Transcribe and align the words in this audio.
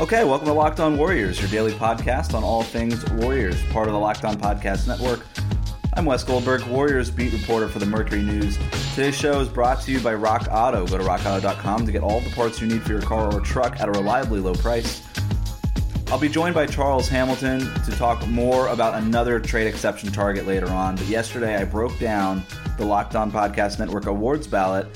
Okay, 0.00 0.22
welcome 0.22 0.46
to 0.46 0.52
Locked 0.52 0.78
On 0.78 0.96
Warriors, 0.96 1.40
your 1.40 1.50
daily 1.50 1.72
podcast 1.72 2.32
on 2.32 2.44
all 2.44 2.62
things 2.62 3.04
Warriors, 3.14 3.60
part 3.70 3.88
of 3.88 3.94
the 3.94 3.98
Locked 3.98 4.24
On 4.24 4.36
Podcast 4.36 4.86
Network. 4.86 5.26
I'm 5.94 6.04
Wes 6.04 6.22
Goldberg, 6.22 6.62
Warriors 6.68 7.10
beat 7.10 7.32
reporter 7.32 7.66
for 7.66 7.80
the 7.80 7.86
Mercury 7.86 8.22
News. 8.22 8.56
Today's 8.94 9.16
show 9.16 9.40
is 9.40 9.48
brought 9.48 9.80
to 9.82 9.90
you 9.90 9.98
by 9.98 10.14
Rock 10.14 10.46
Auto. 10.52 10.86
Go 10.86 10.98
to 10.98 11.02
rockauto.com 11.02 11.84
to 11.84 11.90
get 11.90 12.04
all 12.04 12.20
the 12.20 12.30
parts 12.30 12.60
you 12.60 12.68
need 12.68 12.80
for 12.84 12.92
your 12.92 13.02
car 13.02 13.34
or 13.34 13.40
truck 13.40 13.80
at 13.80 13.88
a 13.88 13.90
reliably 13.90 14.38
low 14.38 14.54
price. 14.54 15.02
I'll 16.12 16.20
be 16.20 16.28
joined 16.28 16.54
by 16.54 16.66
Charles 16.66 17.08
Hamilton 17.08 17.58
to 17.82 17.90
talk 17.90 18.24
more 18.28 18.68
about 18.68 19.02
another 19.02 19.40
trade 19.40 19.66
exception 19.66 20.12
target 20.12 20.46
later 20.46 20.68
on. 20.68 20.94
But 20.94 21.06
yesterday 21.06 21.56
I 21.56 21.64
broke 21.64 21.98
down 21.98 22.44
the 22.76 22.84
Locked 22.84 23.16
On 23.16 23.32
Podcast 23.32 23.80
Network 23.80 24.06
awards 24.06 24.46
ballot 24.46 24.86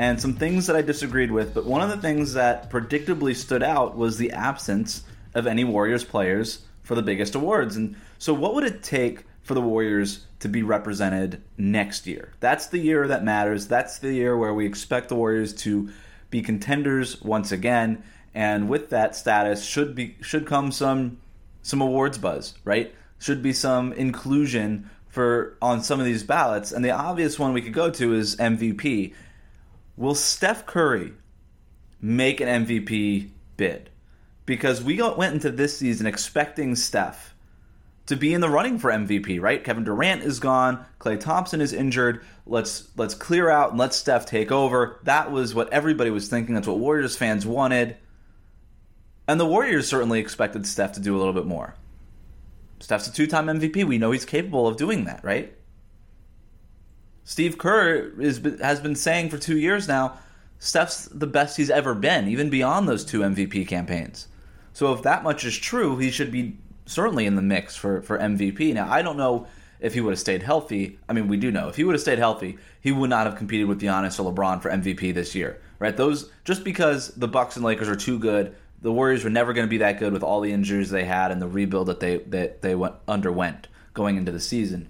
and 0.00 0.18
some 0.18 0.32
things 0.32 0.66
that 0.66 0.76
I 0.76 0.80
disagreed 0.80 1.30
with. 1.30 1.52
But 1.52 1.66
one 1.66 1.82
of 1.82 1.90
the 1.90 1.98
things 1.98 2.32
that 2.32 2.70
predictably 2.70 3.36
stood 3.36 3.62
out 3.62 3.98
was 3.98 4.16
the 4.16 4.32
absence 4.32 5.02
of 5.34 5.46
any 5.46 5.62
Warriors 5.62 6.04
players 6.04 6.60
for 6.82 6.94
the 6.94 7.02
biggest 7.02 7.34
awards. 7.34 7.76
And 7.76 7.96
so, 8.16 8.32
what 8.32 8.54
would 8.54 8.64
it 8.64 8.82
take 8.82 9.26
for 9.42 9.52
the 9.52 9.60
Warriors 9.60 10.24
to 10.38 10.48
be 10.48 10.62
represented 10.62 11.42
next 11.58 12.06
year? 12.06 12.32
That's 12.40 12.68
the 12.68 12.78
year 12.78 13.08
that 13.08 13.24
matters. 13.24 13.68
That's 13.68 13.98
the 13.98 14.14
year 14.14 14.38
where 14.38 14.54
we 14.54 14.64
expect 14.64 15.10
the 15.10 15.16
Warriors 15.16 15.52
to 15.64 15.90
be 16.30 16.40
contenders 16.40 17.20
once 17.20 17.52
again. 17.52 18.02
And 18.32 18.70
with 18.70 18.88
that 18.88 19.14
status, 19.14 19.62
should 19.62 19.94
be 19.94 20.16
should 20.22 20.46
come 20.46 20.72
some 20.72 21.18
some 21.60 21.82
awards 21.82 22.16
buzz, 22.16 22.54
right? 22.64 22.94
Should 23.18 23.42
be 23.42 23.52
some 23.52 23.92
inclusion 23.92 24.88
for 25.08 25.58
on 25.60 25.82
some 25.82 26.00
of 26.00 26.06
these 26.06 26.22
ballots. 26.22 26.72
And 26.72 26.82
the 26.82 26.92
obvious 26.92 27.38
one 27.38 27.52
we 27.52 27.60
could 27.60 27.74
go 27.74 27.90
to 27.90 28.14
is 28.14 28.36
MVP. 28.36 29.12
Will 30.00 30.14
Steph 30.14 30.64
Curry 30.64 31.12
make 32.00 32.40
an 32.40 32.64
MVP 32.64 33.28
bid? 33.58 33.90
Because 34.46 34.82
we 34.82 34.96
got, 34.96 35.18
went 35.18 35.34
into 35.34 35.50
this 35.50 35.76
season 35.76 36.06
expecting 36.06 36.74
Steph 36.74 37.34
to 38.06 38.16
be 38.16 38.32
in 38.32 38.40
the 38.40 38.48
running 38.48 38.78
for 38.78 38.90
MVP, 38.90 39.42
right? 39.42 39.62
Kevin 39.62 39.84
Durant 39.84 40.22
is 40.22 40.40
gone, 40.40 40.86
Klay 40.98 41.20
Thompson 41.20 41.60
is 41.60 41.74
injured. 41.74 42.24
Let's 42.46 42.88
let's 42.96 43.14
clear 43.14 43.50
out 43.50 43.70
and 43.72 43.78
let 43.78 43.92
Steph 43.92 44.24
take 44.24 44.50
over. 44.50 44.98
That 45.02 45.30
was 45.30 45.54
what 45.54 45.70
everybody 45.70 46.08
was 46.08 46.28
thinking. 46.28 46.54
That's 46.54 46.66
what 46.66 46.78
Warriors 46.78 47.14
fans 47.14 47.44
wanted. 47.44 47.98
And 49.28 49.38
the 49.38 49.44
Warriors 49.44 49.86
certainly 49.86 50.18
expected 50.18 50.66
Steph 50.66 50.92
to 50.92 51.00
do 51.00 51.14
a 51.14 51.18
little 51.18 51.34
bit 51.34 51.44
more. 51.44 51.74
Steph's 52.78 53.06
a 53.06 53.12
two-time 53.12 53.48
MVP. 53.48 53.84
We 53.84 53.98
know 53.98 54.12
he's 54.12 54.24
capable 54.24 54.66
of 54.66 54.78
doing 54.78 55.04
that, 55.04 55.22
right? 55.22 55.54
Steve 57.24 57.58
Kerr 57.58 58.12
is, 58.20 58.40
has 58.60 58.80
been 58.80 58.96
saying 58.96 59.30
for 59.30 59.38
two 59.38 59.58
years 59.58 59.86
now, 59.86 60.18
Steph's 60.58 61.06
the 61.06 61.26
best 61.26 61.56
he's 61.56 61.70
ever 61.70 61.94
been, 61.94 62.28
even 62.28 62.50
beyond 62.50 62.88
those 62.88 63.04
two 63.04 63.20
MVP 63.20 63.66
campaigns. 63.66 64.28
So 64.72 64.92
if 64.92 65.02
that 65.02 65.22
much 65.22 65.44
is 65.44 65.56
true, 65.56 65.96
he 65.96 66.10
should 66.10 66.30
be 66.30 66.58
certainly 66.86 67.26
in 67.26 67.36
the 67.36 67.42
mix 67.42 67.76
for, 67.76 68.02
for 68.02 68.18
MVP. 68.18 68.74
Now, 68.74 68.90
I 68.90 69.02
don't 69.02 69.16
know 69.16 69.46
if 69.80 69.94
he 69.94 70.00
would 70.00 70.10
have 70.10 70.18
stayed 70.18 70.42
healthy. 70.42 70.98
I 71.08 71.12
mean, 71.12 71.28
we 71.28 71.38
do 71.38 71.50
know 71.50 71.68
if 71.68 71.76
he 71.76 71.84
would 71.84 71.94
have 71.94 72.02
stayed 72.02 72.18
healthy, 72.18 72.58
he 72.80 72.92
would 72.92 73.10
not 73.10 73.26
have 73.26 73.36
competed 73.36 73.66
with 73.66 73.80
Giannis 73.80 74.22
or 74.22 74.30
LeBron 74.30 74.60
for 74.60 74.70
MVP 74.70 75.14
this 75.14 75.34
year, 75.34 75.60
right? 75.78 75.96
Those 75.96 76.30
just 76.44 76.62
because 76.64 77.08
the 77.08 77.28
Bucks 77.28 77.56
and 77.56 77.64
Lakers 77.64 77.88
are 77.88 77.96
too 77.96 78.18
good, 78.18 78.54
the 78.82 78.92
Warriors 78.92 79.24
were 79.24 79.30
never 79.30 79.52
going 79.52 79.66
to 79.66 79.70
be 79.70 79.78
that 79.78 79.98
good 79.98 80.12
with 80.12 80.22
all 80.22 80.40
the 80.40 80.52
injuries 80.52 80.90
they 80.90 81.04
had 81.04 81.30
and 81.30 81.40
the 81.40 81.48
rebuild 81.48 81.88
that 81.88 82.00
they 82.00 82.18
that 82.18 82.62
they 82.62 82.74
went, 82.74 82.94
underwent 83.08 83.68
going 83.94 84.16
into 84.16 84.32
the 84.32 84.40
season 84.40 84.88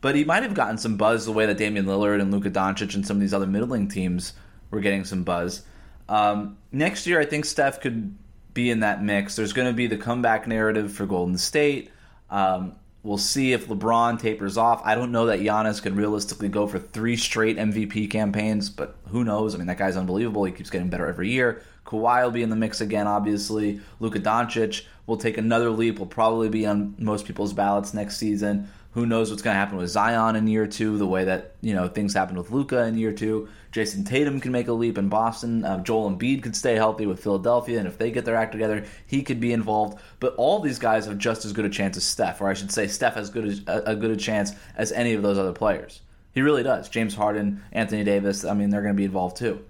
but 0.00 0.14
he 0.14 0.24
might 0.24 0.42
have 0.42 0.54
gotten 0.54 0.78
some 0.78 0.96
buzz 0.96 1.26
the 1.26 1.32
way 1.32 1.46
that 1.46 1.58
Damian 1.58 1.86
Lillard 1.86 2.20
and 2.20 2.30
Luka 2.30 2.50
Doncic 2.50 2.94
and 2.94 3.06
some 3.06 3.16
of 3.16 3.20
these 3.20 3.34
other 3.34 3.46
middling 3.46 3.88
teams 3.88 4.32
were 4.70 4.80
getting 4.80 5.04
some 5.04 5.24
buzz. 5.24 5.62
Um, 6.08 6.58
next 6.72 7.06
year, 7.06 7.20
I 7.20 7.24
think 7.24 7.44
Steph 7.44 7.80
could 7.80 8.16
be 8.54 8.70
in 8.70 8.80
that 8.80 9.02
mix. 9.02 9.36
There's 9.36 9.52
going 9.52 9.68
to 9.68 9.74
be 9.74 9.86
the 9.86 9.96
comeback 9.96 10.46
narrative 10.46 10.92
for 10.92 11.06
Golden 11.06 11.38
State. 11.38 11.90
Um, 12.30 12.74
we'll 13.02 13.18
see 13.18 13.52
if 13.52 13.68
LeBron 13.68 14.20
tapers 14.20 14.56
off. 14.56 14.82
I 14.84 14.94
don't 14.94 15.12
know 15.12 15.26
that 15.26 15.40
Giannis 15.40 15.82
could 15.82 15.96
realistically 15.96 16.48
go 16.48 16.66
for 16.66 16.78
three 16.78 17.16
straight 17.16 17.56
MVP 17.56 18.10
campaigns, 18.10 18.68
but 18.68 18.96
who 19.08 19.24
knows? 19.24 19.54
I 19.54 19.58
mean, 19.58 19.66
that 19.68 19.78
guy's 19.78 19.96
unbelievable. 19.96 20.44
He 20.44 20.52
keeps 20.52 20.70
getting 20.70 20.88
better 20.88 21.06
every 21.06 21.30
year. 21.30 21.62
Kawhi 21.86 22.22
will 22.22 22.30
be 22.30 22.42
in 22.42 22.50
the 22.50 22.56
mix 22.56 22.80
again, 22.80 23.06
obviously. 23.06 23.80
Luka 23.98 24.20
Doncic 24.20 24.84
will 25.06 25.16
take 25.16 25.38
another 25.38 25.70
leap. 25.70 25.98
Will 25.98 26.06
probably 26.06 26.48
be 26.48 26.66
on 26.66 26.94
most 26.98 27.24
people's 27.24 27.52
ballots 27.52 27.94
next 27.94 28.16
season. 28.16 28.68
Who 28.92 29.06
knows 29.06 29.30
what's 29.30 29.42
going 29.42 29.54
to 29.54 29.58
happen 29.58 29.76
with 29.76 29.88
Zion 29.88 30.34
in 30.34 30.48
year 30.48 30.66
two? 30.66 30.98
The 30.98 31.06
way 31.06 31.24
that 31.24 31.54
you 31.60 31.74
know 31.74 31.86
things 31.86 32.12
happened 32.12 32.38
with 32.38 32.50
Luka 32.50 32.84
in 32.84 32.98
year 32.98 33.12
two. 33.12 33.48
Jayson 33.70 34.04
Tatum 34.04 34.40
can 34.40 34.50
make 34.50 34.66
a 34.66 34.72
leap 34.72 34.98
in 34.98 35.08
Boston. 35.08 35.64
Uh, 35.64 35.80
Joel 35.82 36.10
Embiid 36.10 36.42
could 36.42 36.56
stay 36.56 36.74
healthy 36.74 37.06
with 37.06 37.22
Philadelphia, 37.22 37.78
and 37.78 37.86
if 37.86 37.98
they 37.98 38.10
get 38.10 38.24
their 38.24 38.34
act 38.34 38.50
together, 38.50 38.84
he 39.06 39.22
could 39.22 39.38
be 39.38 39.52
involved. 39.52 40.00
But 40.18 40.34
all 40.34 40.58
these 40.58 40.80
guys 40.80 41.06
have 41.06 41.18
just 41.18 41.44
as 41.44 41.52
good 41.52 41.64
a 41.64 41.70
chance 41.70 41.96
as 41.96 42.02
Steph, 42.02 42.40
or 42.40 42.48
I 42.48 42.54
should 42.54 42.72
say, 42.72 42.88
Steph 42.88 43.14
has 43.14 43.30
good 43.30 43.44
as, 43.44 43.62
a, 43.68 43.82
a 43.92 43.96
good 43.96 44.10
a 44.10 44.16
chance 44.16 44.52
as 44.76 44.90
any 44.90 45.14
of 45.14 45.22
those 45.22 45.38
other 45.38 45.52
players. 45.52 46.00
He 46.32 46.42
really 46.42 46.64
does. 46.64 46.88
James 46.88 47.14
Harden, 47.14 47.62
Anthony 47.70 48.02
Davis. 48.02 48.44
I 48.44 48.54
mean, 48.54 48.70
they're 48.70 48.82
going 48.82 48.94
to 48.94 48.98
be 48.98 49.04
involved 49.04 49.36
too. 49.36 49.64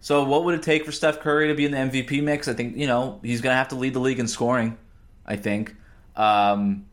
So, 0.00 0.24
what 0.24 0.44
would 0.44 0.54
it 0.54 0.62
take 0.62 0.84
for 0.84 0.92
Steph 0.92 1.20
Curry 1.20 1.48
to 1.48 1.54
be 1.54 1.64
in 1.64 1.70
the 1.70 1.78
MVP 1.78 2.22
mix? 2.22 2.48
I 2.48 2.52
think 2.52 2.76
you 2.76 2.86
know 2.86 3.18
he's 3.22 3.40
going 3.40 3.54
to 3.54 3.56
have 3.58 3.68
to 3.68 3.76
lead 3.76 3.94
the 3.94 4.00
league 4.00 4.18
in 4.18 4.28
scoring. 4.28 4.76
I 5.24 5.36
think. 5.36 5.74
Um, 6.16 6.84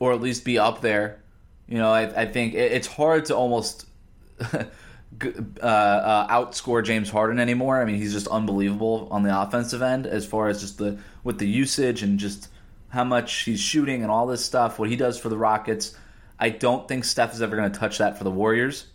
or 0.00 0.12
at 0.12 0.20
least 0.20 0.44
be 0.44 0.58
up 0.58 0.80
there. 0.80 1.22
You 1.66 1.78
know, 1.78 1.90
I, 1.90 2.22
I 2.22 2.26
think 2.26 2.54
it's 2.54 2.86
hard 2.86 3.26
to 3.26 3.36
almost 3.36 3.86
uh, 4.42 4.66
uh, 5.62 6.28
outscore 6.28 6.84
James 6.84 7.10
Harden 7.10 7.38
anymore. 7.38 7.80
I 7.80 7.84
mean, 7.84 7.96
he's 7.96 8.12
just 8.12 8.28
unbelievable 8.28 9.08
on 9.10 9.22
the 9.22 9.40
offensive 9.40 9.82
end 9.82 10.06
as 10.06 10.26
far 10.26 10.48
as 10.48 10.60
just 10.60 10.78
the 10.78 10.98
with 11.24 11.38
the 11.38 11.48
usage 11.48 12.02
and 12.02 12.18
just 12.18 12.48
how 12.90 13.04
much 13.04 13.42
he's 13.44 13.60
shooting 13.60 14.02
and 14.02 14.10
all 14.10 14.26
this 14.26 14.44
stuff. 14.44 14.78
What 14.78 14.88
he 14.88 14.96
does 14.96 15.18
for 15.18 15.28
the 15.28 15.36
Rockets, 15.36 15.96
I 16.38 16.50
don't 16.50 16.88
think 16.88 17.04
Steph 17.04 17.34
is 17.34 17.42
ever 17.42 17.56
going 17.56 17.70
to 17.70 17.78
touch 17.78 17.98
that 17.98 18.16
for 18.16 18.24
the 18.24 18.30
Warriors. 18.30 18.86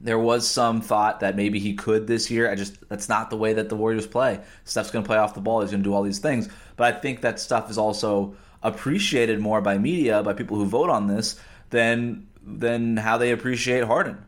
There 0.00 0.18
was 0.18 0.48
some 0.48 0.80
thought 0.80 1.20
that 1.20 1.36
maybe 1.36 1.58
he 1.58 1.74
could 1.74 2.06
this 2.06 2.30
year. 2.30 2.50
I 2.50 2.54
just 2.54 2.88
that's 2.88 3.08
not 3.08 3.30
the 3.30 3.36
way 3.36 3.54
that 3.54 3.68
the 3.68 3.76
Warriors 3.76 4.06
play. 4.06 4.40
Steph's 4.64 4.90
going 4.90 5.04
to 5.04 5.08
play 5.08 5.18
off 5.18 5.34
the 5.34 5.40
ball. 5.40 5.60
He's 5.60 5.70
going 5.70 5.82
to 5.82 5.88
do 5.88 5.94
all 5.94 6.02
these 6.02 6.18
things, 6.18 6.48
but 6.76 6.94
I 6.94 6.98
think 6.98 7.20
that 7.22 7.40
stuff 7.40 7.70
is 7.70 7.78
also 7.78 8.36
appreciated 8.64 9.38
more 9.38 9.60
by 9.60 9.78
media, 9.78 10.22
by 10.22 10.32
people 10.32 10.56
who 10.56 10.66
vote 10.66 10.90
on 10.90 11.06
this, 11.06 11.38
than 11.70 12.26
than 12.42 12.96
how 12.96 13.18
they 13.18 13.30
appreciate 13.30 13.84
Harden. 13.84 14.24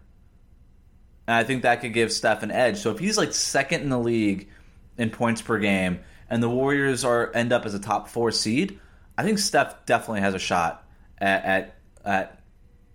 And 1.26 1.34
I 1.36 1.42
think 1.42 1.62
that 1.62 1.80
could 1.80 1.92
give 1.92 2.12
Steph 2.12 2.42
an 2.42 2.52
edge. 2.52 2.78
So 2.78 2.90
if 2.90 2.98
he's 2.98 3.18
like 3.18 3.32
second 3.32 3.82
in 3.82 3.88
the 3.88 3.98
league 3.98 4.48
in 4.96 5.10
points 5.10 5.42
per 5.42 5.58
game, 5.58 6.00
and 6.30 6.42
the 6.42 6.48
Warriors 6.48 7.04
are 7.04 7.32
end 7.34 7.52
up 7.52 7.66
as 7.66 7.74
a 7.74 7.80
top 7.80 8.08
four 8.08 8.30
seed, 8.30 8.78
I 9.18 9.24
think 9.24 9.38
Steph 9.38 9.86
definitely 9.86 10.20
has 10.20 10.34
a 10.34 10.38
shot 10.38 10.86
at 11.18 11.44
at, 11.44 11.74
at 12.04 12.42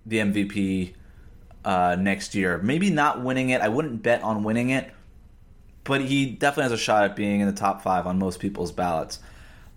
the 0.06 0.18
MVP 0.18 0.94
uh, 1.66 1.98
next 2.00 2.36
year. 2.36 2.60
Maybe 2.60 2.90
not 2.90 3.22
winning 3.22 3.50
it. 3.50 3.62
I 3.62 3.70
wouldn't 3.70 4.04
bet 4.04 4.22
on 4.22 4.44
winning 4.44 4.70
it, 4.70 4.92
but 5.84 6.02
he 6.02 6.28
definitely 6.28 6.64
has 6.64 6.72
a 6.72 6.78
shot 6.78 7.04
at 7.04 7.16
being 7.16 7.42
in 7.42 7.48
the 7.48 7.54
top 7.54 7.82
five 7.82 8.06
on 8.08 8.20
most 8.20 8.40
people's 8.40 8.72
ballots. 8.72 9.20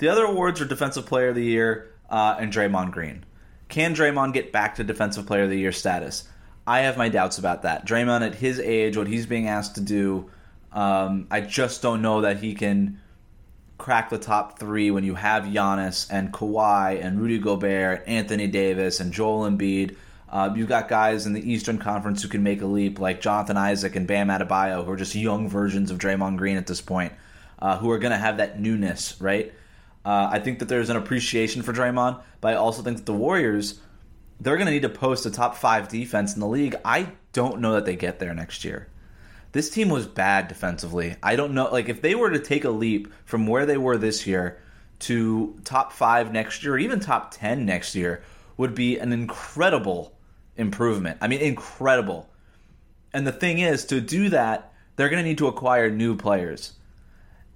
The 0.04 0.10
other 0.10 0.26
awards 0.26 0.60
are 0.60 0.66
Defensive 0.66 1.06
Player 1.06 1.30
of 1.30 1.34
the 1.34 1.42
Year 1.42 1.90
uh, 2.10 2.36
and 2.38 2.52
Draymond 2.52 2.90
Green. 2.90 3.24
Can 3.70 3.94
Draymond 3.94 4.34
get 4.34 4.52
back 4.52 4.74
to 4.74 4.84
Defensive 4.84 5.24
Player 5.24 5.44
of 5.44 5.48
the 5.48 5.58
Year 5.58 5.72
status? 5.72 6.28
I 6.66 6.80
have 6.80 6.98
my 6.98 7.08
doubts 7.08 7.38
about 7.38 7.62
that. 7.62 7.86
Draymond, 7.86 8.20
at 8.20 8.34
his 8.34 8.60
age, 8.60 8.98
what 8.98 9.06
he's 9.06 9.24
being 9.24 9.48
asked 9.48 9.76
to 9.76 9.80
do, 9.80 10.30
um, 10.72 11.26
I 11.30 11.40
just 11.40 11.80
don't 11.80 12.02
know 12.02 12.20
that 12.20 12.36
he 12.36 12.54
can 12.54 13.00
crack 13.78 14.10
the 14.10 14.18
top 14.18 14.58
three 14.58 14.90
when 14.90 15.04
you 15.04 15.14
have 15.14 15.44
Giannis 15.44 16.06
and 16.10 16.30
Kawhi 16.34 17.02
and 17.02 17.18
Rudy 17.18 17.38
Gobert, 17.38 18.06
Anthony 18.06 18.46
Davis 18.46 19.00
and 19.00 19.10
Joel 19.10 19.50
Embiid. 19.50 19.96
Uh, 20.28 20.52
you've 20.54 20.68
got 20.68 20.86
guys 20.86 21.24
in 21.24 21.32
the 21.32 21.50
Eastern 21.50 21.78
Conference 21.78 22.22
who 22.22 22.28
can 22.28 22.42
make 22.42 22.60
a 22.60 22.66
leap, 22.66 22.98
like 22.98 23.22
Jonathan 23.22 23.56
Isaac 23.56 23.96
and 23.96 24.06
Bam 24.06 24.28
Adebayo, 24.28 24.84
who 24.84 24.90
are 24.90 24.96
just 24.96 25.14
young 25.14 25.48
versions 25.48 25.90
of 25.90 25.96
Draymond 25.96 26.36
Green 26.36 26.58
at 26.58 26.66
this 26.66 26.82
point, 26.82 27.14
uh, 27.58 27.78
who 27.78 27.90
are 27.90 27.98
going 27.98 28.12
to 28.12 28.18
have 28.18 28.36
that 28.36 28.60
newness, 28.60 29.18
right? 29.18 29.54
Uh, 30.04 30.28
I 30.30 30.38
think 30.38 30.58
that 30.58 30.68
there's 30.68 30.90
an 30.90 30.96
appreciation 30.96 31.62
for 31.62 31.72
Draymond, 31.72 32.20
but 32.40 32.52
I 32.52 32.56
also 32.56 32.82
think 32.82 32.98
that 32.98 33.06
the 33.06 33.14
Warriors 33.14 33.80
they're 34.40 34.56
going 34.56 34.66
to 34.66 34.72
need 34.72 34.82
to 34.82 34.88
post 34.88 35.26
a 35.26 35.30
top 35.30 35.56
five 35.56 35.88
defense 35.88 36.34
in 36.34 36.40
the 36.40 36.46
league. 36.46 36.76
I 36.84 37.12
don't 37.32 37.60
know 37.60 37.74
that 37.74 37.84
they 37.84 37.96
get 37.96 38.18
there 38.18 38.34
next 38.34 38.64
year. 38.64 38.88
This 39.52 39.70
team 39.70 39.88
was 39.88 40.06
bad 40.06 40.48
defensively. 40.48 41.16
I 41.22 41.36
don't 41.36 41.54
know. 41.54 41.70
Like, 41.70 41.88
if 41.88 42.02
they 42.02 42.14
were 42.14 42.30
to 42.30 42.40
take 42.40 42.64
a 42.64 42.70
leap 42.70 43.12
from 43.24 43.46
where 43.46 43.66
they 43.66 43.76
were 43.76 43.96
this 43.96 44.26
year 44.26 44.60
to 45.00 45.58
top 45.64 45.92
five 45.92 46.32
next 46.32 46.64
year, 46.64 46.74
or 46.74 46.78
even 46.78 46.98
top 46.98 47.30
10 47.30 47.64
next 47.64 47.94
year, 47.94 48.22
would 48.56 48.74
be 48.74 48.98
an 48.98 49.12
incredible 49.12 50.16
improvement. 50.56 51.18
I 51.20 51.28
mean, 51.28 51.40
incredible. 51.40 52.28
And 53.12 53.26
the 53.26 53.32
thing 53.32 53.60
is, 53.60 53.84
to 53.86 54.00
do 54.00 54.28
that, 54.30 54.72
they're 54.96 55.08
going 55.08 55.22
to 55.22 55.28
need 55.28 55.38
to 55.38 55.46
acquire 55.46 55.88
new 55.88 56.16
players. 56.16 56.74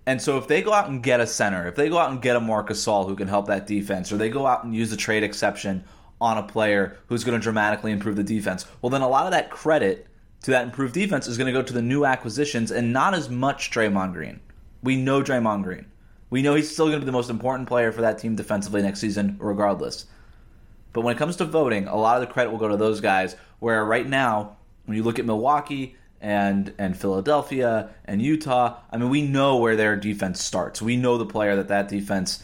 And 0.08 0.22
so 0.22 0.38
if 0.38 0.48
they 0.48 0.62
go 0.62 0.72
out 0.72 0.88
and 0.88 1.02
get 1.02 1.20
a 1.20 1.26
center, 1.26 1.68
if 1.68 1.74
they 1.74 1.90
go 1.90 1.98
out 1.98 2.10
and 2.10 2.22
get 2.22 2.34
a 2.34 2.40
Marc 2.40 2.70
Gasol 2.70 3.06
who 3.06 3.14
can 3.14 3.28
help 3.28 3.48
that 3.48 3.66
defense, 3.66 4.10
or 4.10 4.16
they 4.16 4.30
go 4.30 4.46
out 4.46 4.64
and 4.64 4.74
use 4.74 4.90
a 4.90 4.96
trade 4.96 5.22
exception 5.22 5.84
on 6.18 6.38
a 6.38 6.42
player 6.42 6.96
who's 7.08 7.24
going 7.24 7.38
to 7.38 7.42
dramatically 7.42 7.92
improve 7.92 8.16
the 8.16 8.24
defense, 8.24 8.64
well, 8.80 8.88
then 8.88 9.02
a 9.02 9.08
lot 9.08 9.26
of 9.26 9.32
that 9.32 9.50
credit 9.50 10.06
to 10.44 10.50
that 10.50 10.64
improved 10.64 10.94
defense 10.94 11.28
is 11.28 11.36
going 11.36 11.46
to 11.46 11.52
go 11.52 11.60
to 11.60 11.74
the 11.74 11.82
new 11.82 12.06
acquisitions 12.06 12.70
and 12.70 12.90
not 12.90 13.12
as 13.12 13.28
much 13.28 13.70
Draymond 13.70 14.14
Green. 14.14 14.40
We 14.82 14.96
know 14.96 15.22
Draymond 15.22 15.62
Green. 15.62 15.84
We 16.30 16.40
know 16.40 16.54
he's 16.54 16.72
still 16.72 16.86
going 16.86 17.00
to 17.00 17.04
be 17.04 17.04
the 17.04 17.12
most 17.12 17.28
important 17.28 17.68
player 17.68 17.92
for 17.92 18.00
that 18.00 18.16
team 18.16 18.34
defensively 18.34 18.80
next 18.80 19.00
season, 19.00 19.36
regardless. 19.38 20.06
But 20.94 21.02
when 21.02 21.16
it 21.16 21.18
comes 21.18 21.36
to 21.36 21.44
voting, 21.44 21.86
a 21.86 21.96
lot 21.96 22.16
of 22.16 22.26
the 22.26 22.32
credit 22.32 22.50
will 22.50 22.58
go 22.58 22.68
to 22.68 22.78
those 22.78 23.02
guys. 23.02 23.36
Where 23.58 23.84
right 23.84 24.08
now, 24.08 24.56
when 24.86 24.96
you 24.96 25.02
look 25.02 25.18
at 25.18 25.26
Milwaukee 25.26 25.96
and 26.20 26.74
and 26.78 26.96
Philadelphia 26.96 27.90
and 28.04 28.20
Utah, 28.20 28.78
I 28.90 28.96
mean, 28.96 29.10
we 29.10 29.22
know 29.22 29.56
where 29.56 29.76
their 29.76 29.96
defense 29.96 30.42
starts. 30.42 30.82
We 30.82 30.96
know 30.96 31.18
the 31.18 31.26
player 31.26 31.56
that 31.56 31.68
that 31.68 31.88
defense 31.88 32.42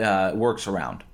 uh, 0.00 0.32
works 0.34 0.66
around. 0.66 1.04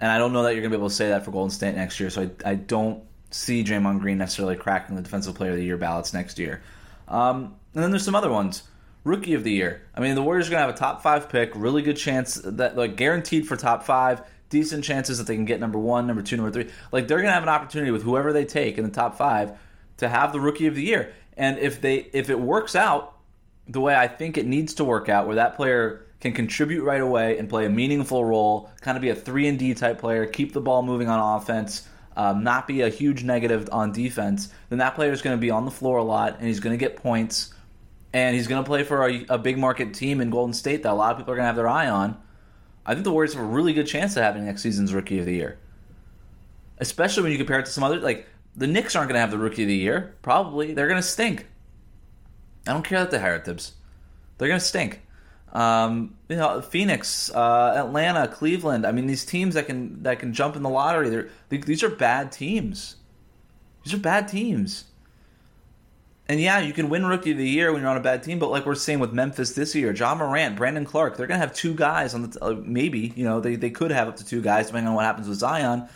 And 0.00 0.10
I 0.10 0.18
don't 0.18 0.32
know 0.32 0.42
that 0.42 0.52
you're 0.52 0.60
going 0.60 0.72
to 0.72 0.76
be 0.76 0.80
able 0.80 0.90
to 0.90 0.94
say 0.94 1.08
that 1.08 1.24
for 1.24 1.30
Golden 1.30 1.50
State 1.50 1.76
next 1.76 1.98
year. 2.00 2.10
So 2.10 2.28
I, 2.44 2.50
I 2.50 2.54
don't 2.56 3.02
see 3.30 3.64
Draymond 3.64 4.00
Green 4.00 4.18
necessarily 4.18 4.56
cracking 4.56 4.96
the 4.96 5.02
Defensive 5.02 5.34
Player 5.34 5.52
of 5.52 5.56
the 5.56 5.64
Year 5.64 5.76
ballots 5.76 6.12
next 6.12 6.38
year. 6.38 6.62
Um, 7.08 7.54
and 7.74 7.82
then 7.82 7.90
there's 7.90 8.04
some 8.04 8.14
other 8.14 8.30
ones. 8.30 8.64
Rookie 9.04 9.34
of 9.34 9.44
the 9.44 9.52
Year. 9.52 9.82
I 9.94 10.00
mean, 10.00 10.14
the 10.14 10.22
Warriors 10.22 10.48
are 10.48 10.50
going 10.50 10.62
to 10.62 10.66
have 10.66 10.74
a 10.74 10.78
top 10.78 11.02
five 11.02 11.28
pick, 11.28 11.52
really 11.54 11.82
good 11.82 11.96
chance 11.96 12.34
that, 12.44 12.76
like, 12.76 12.96
guaranteed 12.96 13.46
for 13.46 13.56
top 13.56 13.84
five, 13.84 14.22
decent 14.48 14.84
chances 14.84 15.18
that 15.18 15.26
they 15.26 15.36
can 15.36 15.44
get 15.44 15.60
number 15.60 15.78
one, 15.78 16.06
number 16.06 16.22
two, 16.22 16.36
number 16.36 16.50
three. 16.50 16.70
Like, 16.90 17.06
they're 17.06 17.18
going 17.18 17.28
to 17.28 17.34
have 17.34 17.42
an 17.42 17.48
opportunity 17.48 17.90
with 17.90 18.02
whoever 18.02 18.32
they 18.32 18.44
take 18.44 18.78
in 18.78 18.84
the 18.84 18.90
top 18.90 19.16
five 19.16 19.52
to 19.98 20.08
have 20.08 20.32
the 20.32 20.40
Rookie 20.40 20.66
of 20.66 20.74
the 20.74 20.82
Year. 20.82 21.12
And 21.36 21.58
if 21.58 21.80
they 21.80 21.96
if 22.12 22.30
it 22.30 22.38
works 22.38 22.76
out 22.76 23.16
the 23.66 23.80
way 23.80 23.94
I 23.94 24.08
think 24.08 24.36
it 24.36 24.46
needs 24.46 24.74
to 24.74 24.84
work 24.84 25.08
out, 25.08 25.26
where 25.26 25.36
that 25.36 25.56
player 25.56 26.06
can 26.20 26.32
contribute 26.32 26.84
right 26.84 27.00
away 27.00 27.38
and 27.38 27.48
play 27.48 27.66
a 27.66 27.70
meaningful 27.70 28.24
role, 28.24 28.70
kind 28.80 28.96
of 28.96 29.02
be 29.02 29.10
a 29.10 29.14
three 29.14 29.46
and 29.48 29.58
D 29.58 29.74
type 29.74 29.98
player, 29.98 30.26
keep 30.26 30.52
the 30.52 30.60
ball 30.60 30.82
moving 30.82 31.08
on 31.08 31.40
offense, 31.40 31.86
um, 32.16 32.44
not 32.44 32.66
be 32.66 32.82
a 32.82 32.88
huge 32.88 33.24
negative 33.24 33.68
on 33.72 33.92
defense, 33.92 34.50
then 34.68 34.78
that 34.78 34.94
player 34.94 35.12
is 35.12 35.22
going 35.22 35.36
to 35.36 35.40
be 35.40 35.50
on 35.50 35.64
the 35.64 35.70
floor 35.70 35.98
a 35.98 36.02
lot 36.02 36.38
and 36.38 36.46
he's 36.46 36.60
going 36.60 36.72
to 36.72 36.82
get 36.82 36.96
points 36.96 37.52
and 38.12 38.34
he's 38.36 38.46
going 38.46 38.62
to 38.62 38.66
play 38.66 38.84
for 38.84 39.08
a, 39.08 39.26
a, 39.30 39.38
big 39.38 39.58
market 39.58 39.92
team 39.92 40.20
in 40.20 40.30
Golden 40.30 40.54
State 40.54 40.84
that 40.84 40.92
a 40.92 40.94
lot 40.94 41.12
of 41.12 41.18
people 41.18 41.32
are 41.32 41.36
going 41.36 41.42
to 41.42 41.48
have 41.48 41.56
their 41.56 41.68
eye 41.68 41.88
on. 41.88 42.16
I 42.86 42.94
think 42.94 43.04
the 43.04 43.10
Warriors 43.10 43.34
have 43.34 43.42
a 43.42 43.46
really 43.46 43.72
good 43.72 43.88
chance 43.88 44.16
of 44.16 44.22
having 44.22 44.44
next 44.44 44.62
season's 44.62 44.94
Rookie 44.94 45.18
of 45.18 45.26
the 45.26 45.34
Year, 45.34 45.58
especially 46.78 47.24
when 47.24 47.32
you 47.32 47.38
compare 47.38 47.58
it 47.58 47.66
to 47.66 47.72
some 47.72 47.82
other 47.82 47.98
like 47.98 48.28
the 48.56 48.66
Knicks 48.66 48.94
aren't 48.94 49.08
going 49.08 49.16
to 49.16 49.20
have 49.20 49.30
the 49.30 49.38
Rookie 49.38 49.62
of 49.62 49.68
the 49.68 49.76
Year. 49.76 50.14
Probably 50.22 50.74
they're 50.74 50.88
going 50.88 51.00
to 51.00 51.06
stink. 51.06 51.46
I 52.66 52.72
don't 52.72 52.84
care 52.84 53.00
that 53.00 53.10
they 53.10 53.18
hired 53.18 53.44
Thibs; 53.44 53.72
they're 54.38 54.48
going 54.48 54.60
to 54.60 54.66
stink. 54.66 55.00
Um, 55.52 56.16
you 56.28 56.36
know, 56.36 56.60
Phoenix, 56.60 57.30
uh, 57.32 57.74
Atlanta, 57.76 58.26
Cleveland. 58.26 58.84
I 58.84 58.92
mean, 58.92 59.06
these 59.06 59.24
teams 59.24 59.54
that 59.54 59.66
can 59.66 60.02
that 60.02 60.18
can 60.18 60.32
jump 60.32 60.56
in 60.56 60.62
the 60.62 60.68
lottery. 60.68 61.10
They're, 61.10 61.28
these 61.48 61.82
are 61.82 61.90
bad 61.90 62.32
teams. 62.32 62.96
These 63.84 63.94
are 63.94 63.98
bad 63.98 64.28
teams. 64.28 64.84
And 66.26 66.40
yeah, 66.40 66.60
you 66.60 66.72
can 66.72 66.88
win 66.88 67.04
Rookie 67.04 67.32
of 67.32 67.36
the 67.36 67.46
Year 67.46 67.70
when 67.70 67.82
you're 67.82 67.90
on 67.90 67.98
a 67.98 68.00
bad 68.00 68.22
team, 68.22 68.38
but 68.38 68.50
like 68.50 68.64
we're 68.64 68.74
seeing 68.74 68.98
with 68.98 69.12
Memphis 69.12 69.52
this 69.52 69.74
year, 69.74 69.92
Ja 69.92 70.14
Morant, 70.14 70.56
Brandon 70.56 70.86
Clarke, 70.86 71.18
they're 71.18 71.26
going 71.26 71.38
to 71.38 71.46
have 71.46 71.54
two 71.54 71.74
guys 71.74 72.14
on 72.14 72.30
the 72.30 72.42
uh, 72.42 72.54
maybe 72.64 73.12
you 73.14 73.24
know 73.24 73.40
they 73.40 73.56
they 73.56 73.68
could 73.70 73.90
have 73.90 74.08
up 74.08 74.16
to 74.16 74.24
two 74.24 74.40
guys 74.40 74.68
depending 74.68 74.88
on 74.88 74.94
what 74.94 75.04
happens 75.04 75.28
with 75.28 75.38
Zion 75.38 75.86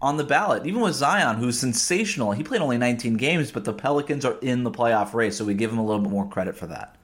on 0.00 0.16
the 0.16 0.24
ballot. 0.24 0.66
Even 0.66 0.80
with 0.80 0.94
Zion, 0.94 1.36
who's 1.36 1.58
sensational, 1.58 2.32
he 2.32 2.42
played 2.42 2.60
only 2.60 2.78
19 2.78 3.16
games, 3.16 3.50
but 3.50 3.64
the 3.64 3.72
Pelicans 3.72 4.24
are 4.24 4.38
in 4.40 4.64
the 4.64 4.70
playoff 4.70 5.12
race, 5.14 5.36
so 5.36 5.44
we 5.44 5.54
give 5.54 5.72
him 5.72 5.78
a 5.78 5.84
little 5.84 6.02
bit 6.02 6.10
more 6.10 6.28
credit 6.28 6.56
for 6.56 6.66
that. 6.66 6.96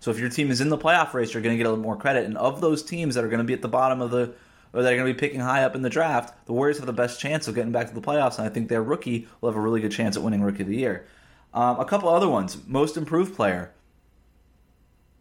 So 0.00 0.10
if 0.10 0.18
your 0.18 0.28
team 0.28 0.50
is 0.50 0.60
in 0.60 0.68
the 0.68 0.78
playoff 0.78 1.14
race, 1.14 1.32
you're 1.32 1.42
going 1.42 1.54
to 1.54 1.56
get 1.56 1.66
a 1.66 1.70
little 1.70 1.82
more 1.82 1.96
credit. 1.96 2.26
And 2.26 2.36
of 2.36 2.60
those 2.60 2.82
teams 2.82 3.14
that 3.14 3.24
are 3.24 3.28
going 3.28 3.38
to 3.38 3.44
be 3.44 3.54
at 3.54 3.62
the 3.62 3.68
bottom 3.68 4.00
of 4.00 4.10
the, 4.10 4.34
or 4.72 4.82
that 4.82 4.92
are 4.92 4.96
going 4.96 5.08
to 5.08 5.14
be 5.14 5.18
picking 5.18 5.40
high 5.40 5.64
up 5.64 5.74
in 5.74 5.82
the 5.82 5.90
draft, 5.90 6.46
the 6.46 6.52
Warriors 6.52 6.76
have 6.76 6.86
the 6.86 6.92
best 6.92 7.18
chance 7.18 7.48
of 7.48 7.54
getting 7.54 7.72
back 7.72 7.88
to 7.88 7.94
the 7.94 8.00
playoffs. 8.00 8.38
And 8.38 8.46
I 8.46 8.50
think 8.50 8.68
their 8.68 8.82
rookie 8.82 9.26
will 9.40 9.50
have 9.50 9.56
a 9.56 9.60
really 9.60 9.80
good 9.80 9.92
chance 9.92 10.16
at 10.16 10.22
winning 10.22 10.42
Rookie 10.42 10.62
of 10.62 10.68
the 10.68 10.76
Year. 10.76 11.06
Um, 11.54 11.80
a 11.80 11.84
couple 11.86 12.08
other 12.08 12.28
ones. 12.28 12.58
Most 12.66 12.96
improved 12.96 13.34
player. 13.34 13.72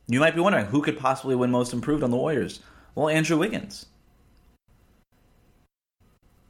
You 0.07 0.19
might 0.19 0.35
be 0.35 0.41
wondering 0.41 0.65
who 0.65 0.81
could 0.81 0.99
possibly 0.99 1.35
win 1.35 1.49
most 1.49 1.73
improved 1.73 2.03
on 2.03 2.11
the 2.11 2.17
Warriors. 2.17 2.59
Well, 2.93 3.09
Andrew 3.09 3.37
Wiggins. 3.37 3.87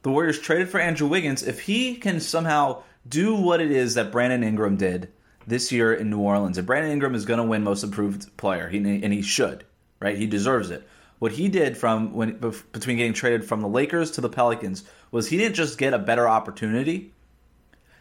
The 0.06 0.12
Warriors 0.12 0.38
traded 0.38 0.68
for 0.68 0.78
Andrew 0.78 1.08
Wiggins. 1.08 1.42
If 1.42 1.62
he 1.62 1.96
can 1.96 2.20
somehow 2.20 2.84
do 3.08 3.34
what 3.34 3.60
it 3.60 3.72
is 3.72 3.94
that 3.94 4.12
Brandon 4.12 4.44
Ingram 4.44 4.76
did 4.76 5.10
this 5.48 5.72
year 5.72 5.92
in 5.92 6.10
New 6.10 6.20
Orleans. 6.20 6.58
And 6.58 6.64
Brandon 6.64 6.92
Ingram 6.92 7.16
is 7.16 7.24
going 7.24 7.38
to 7.38 7.44
win 7.44 7.64
Most 7.64 7.82
Improved 7.82 8.36
Player, 8.36 8.68
he, 8.68 8.78
and 8.78 9.12
he 9.12 9.20
should, 9.20 9.64
right? 9.98 10.16
He 10.16 10.28
deserves 10.28 10.70
it. 10.70 10.88
What 11.18 11.32
he 11.32 11.48
did 11.48 11.76
from 11.76 12.12
when 12.12 12.38
between 12.70 12.98
getting 12.98 13.14
traded 13.14 13.48
from 13.48 13.60
the 13.62 13.68
Lakers 13.68 14.12
to 14.12 14.20
the 14.20 14.28
Pelicans 14.28 14.84
was 15.10 15.26
he 15.26 15.38
didn't 15.38 15.56
just 15.56 15.76
get 15.76 15.92
a 15.92 15.98
better 15.98 16.28
opportunity. 16.28 17.12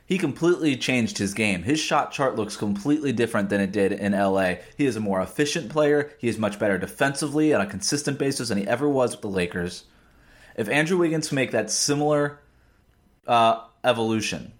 He 0.05 0.19
completely 0.19 0.77
changed 0.77 1.17
his 1.17 1.33
game. 1.33 1.63
His 1.63 1.79
shot 1.79 2.11
chart 2.11 2.35
looks 2.35 2.55
completely 2.55 3.13
different 3.13 3.49
than 3.49 3.61
it 3.61 3.71
did 3.71 3.91
in 3.91 4.11
LA. 4.11 4.57
He 4.77 4.85
is 4.85 4.95
a 4.95 4.99
more 4.99 5.21
efficient 5.21 5.71
player. 5.71 6.11
He 6.19 6.27
is 6.27 6.37
much 6.37 6.59
better 6.59 6.77
defensively 6.77 7.51
on 7.51 7.61
a 7.61 7.65
consistent 7.65 8.19
basis 8.19 8.49
than 8.49 8.59
he 8.59 8.67
ever 8.67 8.87
was 8.87 9.13
with 9.13 9.21
the 9.21 9.27
Lakers. 9.27 9.85
If 10.55 10.69
Andrew 10.69 10.97
Wiggins 10.97 11.27
can 11.27 11.35
make 11.35 11.51
that 11.51 11.69
similar 11.69 12.39
uh, 13.27 13.63
evolution, 13.83 14.53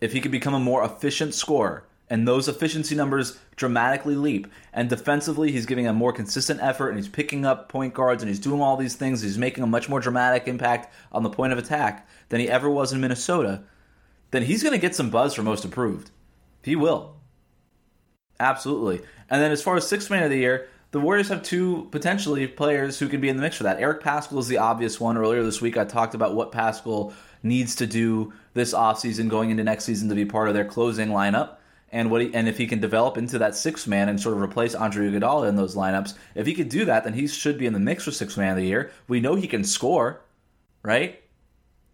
if 0.00 0.12
he 0.12 0.20
could 0.20 0.30
become 0.30 0.54
a 0.54 0.60
more 0.60 0.84
efficient 0.84 1.34
scorer, 1.34 1.84
and 2.10 2.26
those 2.26 2.48
efficiency 2.48 2.94
numbers 2.94 3.38
dramatically 3.56 4.14
leap. 4.14 4.46
And 4.72 4.88
defensively, 4.88 5.52
he's 5.52 5.66
giving 5.66 5.86
a 5.86 5.92
more 5.92 6.12
consistent 6.12 6.60
effort 6.62 6.90
and 6.90 6.98
he's 6.98 7.08
picking 7.08 7.44
up 7.44 7.68
point 7.68 7.94
guards 7.94 8.22
and 8.22 8.28
he's 8.28 8.40
doing 8.40 8.60
all 8.60 8.76
these 8.76 8.94
things. 8.94 9.20
He's 9.20 9.38
making 9.38 9.64
a 9.64 9.66
much 9.66 9.88
more 9.88 10.00
dramatic 10.00 10.48
impact 10.48 10.92
on 11.12 11.22
the 11.22 11.30
point 11.30 11.52
of 11.52 11.58
attack 11.58 12.08
than 12.28 12.40
he 12.40 12.48
ever 12.48 12.70
was 12.70 12.92
in 12.92 13.00
Minnesota. 13.00 13.62
Then 14.30 14.42
he's 14.42 14.62
going 14.62 14.72
to 14.72 14.80
get 14.80 14.94
some 14.94 15.10
buzz 15.10 15.34
for 15.34 15.42
most 15.42 15.64
improved. 15.64 16.10
He 16.62 16.76
will. 16.76 17.16
Absolutely. 18.40 19.00
And 19.28 19.42
then 19.42 19.52
as 19.52 19.62
far 19.62 19.76
as 19.76 19.86
sixth 19.86 20.10
man 20.10 20.22
of 20.22 20.30
the 20.30 20.38
year, 20.38 20.68
the 20.90 21.00
Warriors 21.00 21.28
have 21.28 21.42
two 21.42 21.88
potentially 21.90 22.46
players 22.46 22.98
who 22.98 23.08
can 23.08 23.20
be 23.20 23.28
in 23.28 23.36
the 23.36 23.42
mix 23.42 23.56
for 23.56 23.64
that. 23.64 23.80
Eric 23.80 24.02
Paschall 24.02 24.38
is 24.38 24.48
the 24.48 24.58
obvious 24.58 24.98
one. 24.98 25.18
Earlier 25.18 25.42
this 25.42 25.60
week, 25.60 25.76
I 25.76 25.84
talked 25.84 26.14
about 26.14 26.34
what 26.34 26.52
Paschall 26.52 27.12
needs 27.42 27.76
to 27.76 27.86
do 27.86 28.32
this 28.54 28.72
offseason 28.72 29.28
going 29.28 29.50
into 29.50 29.64
next 29.64 29.84
season 29.84 30.08
to 30.08 30.14
be 30.14 30.24
part 30.24 30.48
of 30.48 30.54
their 30.54 30.64
closing 30.64 31.08
lineup 31.08 31.56
and 31.90 32.10
what 32.10 32.20
he, 32.20 32.34
and 32.34 32.48
if 32.48 32.58
he 32.58 32.66
can 32.66 32.80
develop 32.80 33.16
into 33.16 33.38
that 33.38 33.54
six 33.54 33.86
man 33.86 34.08
and 34.08 34.20
sort 34.20 34.34
of 34.34 34.42
replace 34.42 34.74
Andre 34.74 35.10
Iguodala 35.10 35.48
in 35.48 35.56
those 35.56 35.74
lineups, 35.74 36.14
if 36.34 36.46
he 36.46 36.54
could 36.54 36.68
do 36.68 36.84
that, 36.86 37.04
then 37.04 37.14
he 37.14 37.26
should 37.26 37.58
be 37.58 37.66
in 37.66 37.72
the 37.72 37.78
mix 37.78 38.04
for 38.04 38.10
six 38.10 38.36
man 38.36 38.50
of 38.50 38.56
the 38.56 38.66
year. 38.66 38.90
We 39.08 39.20
know 39.20 39.34
he 39.34 39.46
can 39.46 39.64
score, 39.64 40.20
right? 40.82 41.22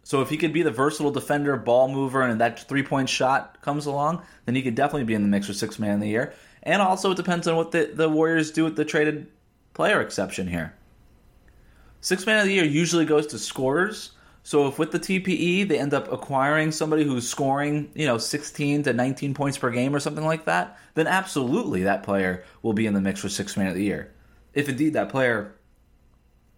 So 0.03 0.21
if 0.21 0.29
he 0.29 0.37
could 0.37 0.53
be 0.53 0.63
the 0.63 0.71
versatile 0.71 1.11
defender, 1.11 1.57
ball 1.57 1.89
mover, 1.89 2.23
and 2.23 2.41
that 2.41 2.69
three 2.69 2.83
point 2.83 3.09
shot 3.09 3.61
comes 3.63 3.87
along, 3.87 4.23
then 4.45 4.55
he 4.55 4.63
could 4.63 4.75
definitely 4.75 5.05
be 5.05 5.15
in 5.15 5.23
the 5.23 5.29
mix 5.29 5.47
for 5.47 5.55
six 5.55 5.79
man 5.79 5.95
of 5.95 6.01
the 6.01 6.09
year. 6.09 6.35
And 6.65 6.83
also, 6.83 7.13
it 7.13 7.17
depends 7.17 7.47
on 7.47 7.57
what 7.57 7.71
the, 7.71 7.91
the 7.95 8.09
Warriors 8.09 8.51
do 8.51 8.65
with 8.65 8.77
the 8.77 8.85
traded 8.85 9.29
player 9.75 10.01
exception 10.01 10.49
here. 10.49 10.75
Six 12.01 12.27
man 12.27 12.41
of 12.41 12.47
the 12.47 12.55
year 12.55 12.65
usually 12.65 13.05
goes 13.05 13.27
to 13.29 13.39
scorers 13.39 14.13
so 14.47 14.69
if 14.69 14.79
with 14.79 14.93
the 14.93 15.01
TPE 15.01 15.67
they 15.67 15.79
end 15.79 15.95
up 15.95 16.13
acquiring 16.13 16.71
somebody 16.71 17.03
who's 17.03 17.27
scoring, 17.27 17.91
you 17.95 18.07
know, 18.07 18.19
16 18.19 18.83
to 18.83 18.93
19 18.93 19.33
points 19.33 19.57
per 19.57 19.71
game 19.71 19.97
or 19.97 20.01
something 20.01 20.25
like 20.25 20.45
that, 20.45 20.79
then 20.93 21.07
absolutely 21.07 21.83
that 21.85 22.03
player 22.03 22.45
will 22.61 22.75
be 22.75 22.85
in 22.85 22.93
the 22.93 23.01
mix 23.01 23.21
for 23.21 23.31
six 23.31 23.57
man 23.57 23.69
of 23.69 23.75
the 23.75 23.83
year. 23.83 24.13
If 24.53 24.69
indeed 24.69 24.93
that 24.93 25.09
player 25.09 25.55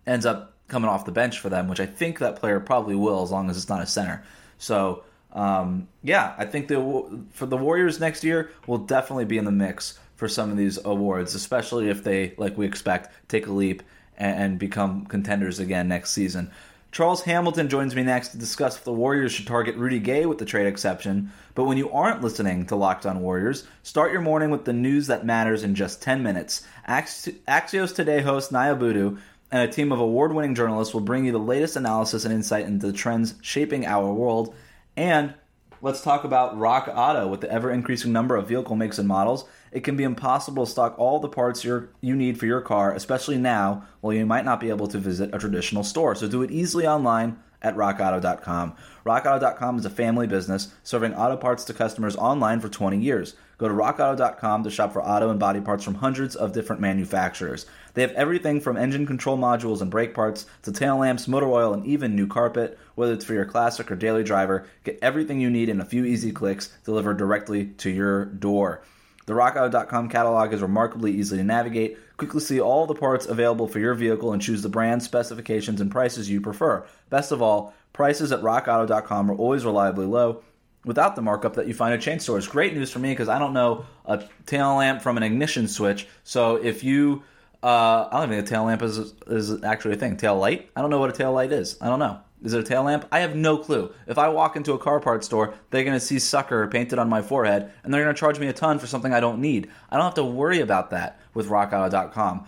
ends 0.04 0.26
up 0.26 0.54
coming 0.66 0.90
off 0.90 1.04
the 1.04 1.12
bench 1.12 1.38
for 1.38 1.48
them, 1.48 1.68
which 1.68 1.78
I 1.78 1.86
think 1.86 2.18
that 2.18 2.34
player 2.34 2.58
probably 2.58 2.96
will 2.96 3.22
as 3.22 3.30
long 3.30 3.48
as 3.48 3.56
it's 3.56 3.68
not 3.68 3.82
a 3.82 3.86
center. 3.86 4.24
So 4.58 5.04
um, 5.32 5.88
yeah, 6.02 6.34
I 6.38 6.44
think 6.46 6.68
that 6.68 7.26
for 7.32 7.46
the 7.46 7.56
Warriors 7.56 8.00
next 8.00 8.24
year 8.24 8.50
will 8.66 8.78
definitely 8.78 9.26
be 9.26 9.38
in 9.38 9.44
the 9.44 9.52
mix 9.52 9.98
for 10.16 10.28
some 10.28 10.50
of 10.50 10.56
these 10.56 10.78
awards, 10.84 11.34
especially 11.34 11.90
if 11.90 12.02
they, 12.02 12.34
like 12.38 12.56
we 12.56 12.66
expect, 12.66 13.12
take 13.28 13.46
a 13.46 13.52
leap 13.52 13.82
and, 14.16 14.42
and 14.42 14.58
become 14.58 15.04
contenders 15.06 15.58
again 15.58 15.88
next 15.88 16.12
season. 16.12 16.50
Charles 16.90 17.22
Hamilton 17.22 17.68
joins 17.68 17.94
me 17.94 18.02
next 18.02 18.28
to 18.28 18.38
discuss 18.38 18.78
if 18.78 18.84
the 18.84 18.92
Warriors 18.92 19.30
should 19.30 19.46
target 19.46 19.76
Rudy 19.76 19.98
Gay 19.98 20.24
with 20.24 20.38
the 20.38 20.46
trade 20.46 20.66
exception. 20.66 21.30
But 21.54 21.64
when 21.64 21.76
you 21.76 21.90
aren't 21.90 22.22
listening 22.22 22.64
to 22.66 22.76
Locked 22.76 23.04
On 23.04 23.20
Warriors, 23.20 23.64
start 23.82 24.12
your 24.12 24.22
morning 24.22 24.48
with 24.48 24.64
the 24.64 24.72
news 24.72 25.08
that 25.08 25.26
matters 25.26 25.62
in 25.62 25.74
just 25.74 26.00
10 26.00 26.22
minutes. 26.22 26.66
Axios 26.88 27.94
Today 27.94 28.22
host 28.22 28.50
Niala 28.50 28.78
Boodhoo 28.78 29.18
and 29.50 29.68
a 29.68 29.72
team 29.72 29.92
of 29.92 30.00
award 30.00 30.32
winning 30.32 30.54
journalists 30.54 30.94
will 30.94 31.02
bring 31.02 31.26
you 31.26 31.32
the 31.32 31.38
latest 31.38 31.76
analysis 31.76 32.24
and 32.24 32.32
insight 32.32 32.64
into 32.64 32.86
the 32.86 32.92
trends 32.92 33.34
shaping 33.42 33.84
our 33.84 34.10
world. 34.10 34.54
And 34.96 35.34
let's 35.82 36.00
talk 36.00 36.24
about 36.24 36.56
Rock 36.56 36.88
Auto. 36.92 37.28
With 37.28 37.42
the 37.42 37.50
ever 37.50 37.70
increasing 37.70 38.12
number 38.12 38.34
of 38.34 38.48
vehicle 38.48 38.76
makes 38.76 38.98
and 38.98 39.06
models, 39.06 39.44
it 39.72 39.80
can 39.80 39.96
be 39.96 40.04
impossible 40.04 40.64
to 40.64 40.70
stock 40.70 40.98
all 40.98 41.20
the 41.20 41.28
parts 41.28 41.64
you 41.64 41.90
need 42.00 42.38
for 42.38 42.46
your 42.46 42.62
car, 42.62 42.94
especially 42.94 43.36
now 43.36 43.86
while 44.00 44.14
you 44.14 44.24
might 44.24 44.44
not 44.44 44.60
be 44.60 44.70
able 44.70 44.88
to 44.88 44.98
visit 44.98 45.34
a 45.34 45.38
traditional 45.38 45.84
store. 45.84 46.14
So 46.14 46.28
do 46.28 46.42
it 46.42 46.50
easily 46.50 46.86
online 46.86 47.38
at 47.66 47.76
rockauto.com. 47.76 48.74
RockAuto.com 49.04 49.78
is 49.78 49.84
a 49.84 49.90
family 49.90 50.28
business 50.28 50.72
serving 50.84 51.14
auto 51.14 51.36
parts 51.36 51.64
to 51.64 51.74
customers 51.74 52.14
online 52.14 52.60
for 52.60 52.68
20 52.68 52.98
years. 52.98 53.34
Go 53.58 53.66
to 53.66 53.74
rockauto.com 53.74 54.62
to 54.62 54.70
shop 54.70 54.92
for 54.92 55.02
auto 55.02 55.30
and 55.30 55.40
body 55.40 55.60
parts 55.60 55.82
from 55.82 55.96
hundreds 55.96 56.36
of 56.36 56.52
different 56.52 56.80
manufacturers. 56.80 57.66
They 57.94 58.02
have 58.02 58.12
everything 58.12 58.60
from 58.60 58.76
engine 58.76 59.06
control 59.06 59.36
modules 59.36 59.80
and 59.80 59.90
brake 59.90 60.14
parts 60.14 60.46
to 60.62 60.72
tail 60.72 60.98
lamps, 60.98 61.26
motor 61.26 61.48
oil, 61.48 61.74
and 61.74 61.84
even 61.86 62.14
new 62.14 62.28
carpet. 62.28 62.78
Whether 62.94 63.14
it's 63.14 63.24
for 63.24 63.34
your 63.34 63.46
classic 63.46 63.90
or 63.90 63.96
daily 63.96 64.22
driver, 64.22 64.66
get 64.84 64.98
everything 65.02 65.40
you 65.40 65.50
need 65.50 65.68
in 65.68 65.80
a 65.80 65.84
few 65.84 66.04
easy 66.04 66.30
clicks 66.30 66.68
delivered 66.84 67.16
directly 67.16 67.66
to 67.78 67.90
your 67.90 68.26
door. 68.26 68.82
The 69.26 69.32
RockAuto.com 69.32 70.08
catalog 70.08 70.52
is 70.52 70.62
remarkably 70.62 71.12
easy 71.12 71.36
to 71.36 71.42
navigate. 71.42 71.98
Quickly 72.16 72.40
see 72.40 72.60
all 72.60 72.86
the 72.86 72.94
parts 72.94 73.26
available 73.26 73.68
for 73.68 73.78
your 73.78 73.94
vehicle 73.94 74.32
and 74.32 74.40
choose 74.40 74.62
the 74.62 74.68
brand, 74.68 75.02
specifications, 75.02 75.80
and 75.80 75.90
prices 75.90 76.30
you 76.30 76.40
prefer. 76.40 76.86
Best 77.10 77.30
of 77.30 77.42
all, 77.42 77.74
prices 77.92 78.32
at 78.32 78.40
RockAuto.com 78.40 79.30
are 79.30 79.34
always 79.34 79.64
reliably 79.64 80.06
low 80.06 80.42
without 80.86 81.16
the 81.16 81.20
markup 81.20 81.54
that 81.54 81.66
you 81.66 81.74
find 81.74 81.92
at 81.92 82.00
chain 82.00 82.18
stores. 82.18 82.48
Great 82.48 82.72
news 82.72 82.90
for 82.90 83.00
me 83.00 83.10
because 83.10 83.28
I 83.28 83.38
don't 83.38 83.52
know 83.52 83.84
a 84.06 84.24
tail 84.46 84.76
lamp 84.76 85.02
from 85.02 85.18
an 85.18 85.22
ignition 85.22 85.68
switch. 85.68 86.06
So 86.24 86.56
if 86.56 86.82
you, 86.82 87.22
uh, 87.62 88.08
I 88.10 88.20
don't 88.20 88.30
think 88.30 88.46
a 88.46 88.48
tail 88.48 88.64
lamp 88.64 88.82
is 88.82 89.12
is 89.26 89.62
actually 89.62 89.94
a 89.94 89.98
thing. 89.98 90.16
Tail 90.16 90.38
light? 90.38 90.70
I 90.74 90.80
don't 90.80 90.90
know 90.90 91.00
what 91.00 91.10
a 91.10 91.16
tail 91.16 91.32
light 91.32 91.52
is. 91.52 91.76
I 91.82 91.88
don't 91.88 91.98
know. 91.98 92.20
Is 92.42 92.52
it 92.52 92.60
a 92.60 92.64
tail 92.64 92.84
lamp? 92.84 93.08
I 93.10 93.20
have 93.20 93.34
no 93.34 93.56
clue. 93.58 93.92
If 94.06 94.18
I 94.18 94.28
walk 94.28 94.56
into 94.56 94.74
a 94.74 94.78
car 94.78 95.00
parts 95.00 95.26
store, 95.26 95.54
they're 95.70 95.84
going 95.84 95.98
to 95.98 96.04
see 96.04 96.18
sucker 96.18 96.68
painted 96.68 96.98
on 96.98 97.08
my 97.08 97.22
forehead 97.22 97.72
and 97.82 97.92
they're 97.92 98.04
going 98.04 98.14
to 98.14 98.18
charge 98.18 98.38
me 98.38 98.46
a 98.46 98.52
ton 98.52 98.78
for 98.78 98.86
something 98.86 99.12
I 99.12 99.20
don't 99.20 99.40
need. 99.40 99.70
I 99.90 99.96
don't 99.96 100.04
have 100.04 100.14
to 100.14 100.24
worry 100.24 100.60
about 100.60 100.90
that 100.90 101.18
with 101.36 101.48
rockauto.com. 101.48 102.46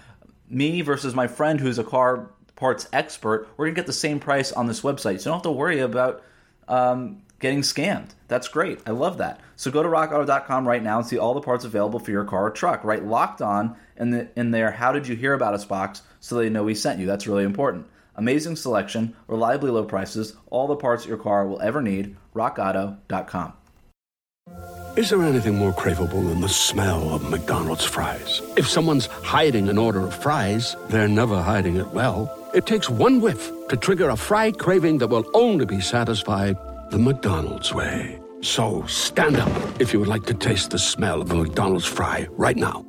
Me 0.48 0.80
versus 0.80 1.14
my 1.14 1.28
friend 1.28 1.60
who's 1.60 1.78
a 1.78 1.84
car 1.84 2.30
parts 2.56 2.88
expert, 2.92 3.46
we're 3.56 3.66
going 3.66 3.74
to 3.74 3.80
get 3.80 3.86
the 3.86 3.92
same 3.92 4.18
price 4.18 4.50
on 4.50 4.66
this 4.66 4.80
website. 4.80 5.02
So 5.02 5.10
you 5.10 5.24
don't 5.24 5.34
have 5.34 5.42
to 5.42 5.50
worry 5.52 5.78
about 5.78 6.24
um, 6.66 7.22
getting 7.38 7.60
scammed. 7.60 8.10
That's 8.26 8.48
great. 8.48 8.80
I 8.86 8.90
love 8.90 9.18
that. 9.18 9.40
So 9.56 9.70
go 9.70 9.82
to 9.82 9.88
rockauto.com 9.88 10.66
right 10.66 10.82
now 10.82 10.98
and 10.98 11.06
see 11.06 11.18
all 11.18 11.34
the 11.34 11.40
parts 11.40 11.64
available 11.64 12.00
for 12.00 12.10
your 12.10 12.24
car 12.24 12.46
or 12.46 12.50
truck. 12.50 12.82
Write 12.82 13.04
locked 13.04 13.42
on 13.42 13.76
in 13.96 14.10
the 14.10 14.28
in 14.36 14.50
there 14.50 14.70
how 14.70 14.92
did 14.92 15.06
you 15.06 15.16
hear 15.16 15.34
about 15.34 15.54
us 15.54 15.64
box 15.64 16.02
so 16.20 16.36
they 16.36 16.48
know 16.48 16.64
we 16.64 16.74
sent 16.74 16.98
you. 16.98 17.06
That's 17.06 17.26
really 17.26 17.44
important. 17.44 17.86
Amazing 18.16 18.56
selection, 18.56 19.14
reliably 19.28 19.70
low 19.70 19.84
prices, 19.84 20.34
all 20.50 20.66
the 20.66 20.74
parts 20.74 21.06
your 21.06 21.18
car 21.18 21.46
will 21.46 21.60
ever 21.60 21.80
need. 21.80 22.16
rockauto.com. 22.34 23.52
Is 24.98 25.10
there 25.10 25.22
anything 25.22 25.54
more 25.54 25.72
craveable 25.72 26.28
than 26.28 26.40
the 26.40 26.48
smell 26.48 27.14
of 27.14 27.30
McDonald's 27.30 27.84
fries? 27.84 28.42
If 28.56 28.68
someone's 28.68 29.06
hiding 29.06 29.68
an 29.68 29.78
order 29.78 30.00
of 30.00 30.12
fries, 30.12 30.74
they're 30.88 31.06
never 31.06 31.40
hiding 31.40 31.76
it 31.76 31.86
well. 31.94 32.28
It 32.52 32.66
takes 32.66 32.90
one 32.90 33.20
whiff 33.20 33.48
to 33.68 33.76
trigger 33.76 34.10
a 34.10 34.16
fry 34.16 34.50
craving 34.50 34.98
that 34.98 35.06
will 35.06 35.24
only 35.34 35.66
be 35.66 35.80
satisfied 35.80 36.56
the 36.90 36.98
McDonald's 36.98 37.72
way. 37.72 38.18
So 38.40 38.84
stand 38.86 39.36
up 39.36 39.80
if 39.80 39.92
you 39.92 40.00
would 40.00 40.08
like 40.08 40.26
to 40.26 40.34
taste 40.34 40.70
the 40.70 40.80
smell 40.80 41.22
of 41.22 41.30
a 41.30 41.36
McDonald's 41.36 41.86
fry 41.86 42.26
right 42.32 42.56
now. 42.56 42.84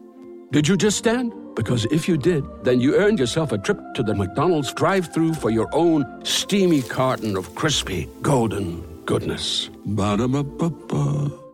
Did 0.49 0.67
you 0.67 0.77
just 0.77 0.97
stand? 0.97 1.31
Because 1.55 1.85
if 1.91 2.07
you 2.07 2.17
did, 2.17 2.43
then 2.63 2.81
you 2.81 2.95
earned 2.95 3.19
yourself 3.19 3.51
a 3.51 3.59
trip 3.59 3.79
to 3.93 4.01
the 4.01 4.15
McDonald's 4.15 4.73
drive 4.73 5.13
through 5.13 5.35
for 5.35 5.51
your 5.51 5.69
own 5.73 6.25
steamy 6.25 6.81
carton 6.81 7.37
of 7.37 7.53
crispy, 7.53 8.09
golden 8.23 8.81
goodness. 9.05 9.69
Ba-da-ba-ba-ba. 9.85 11.48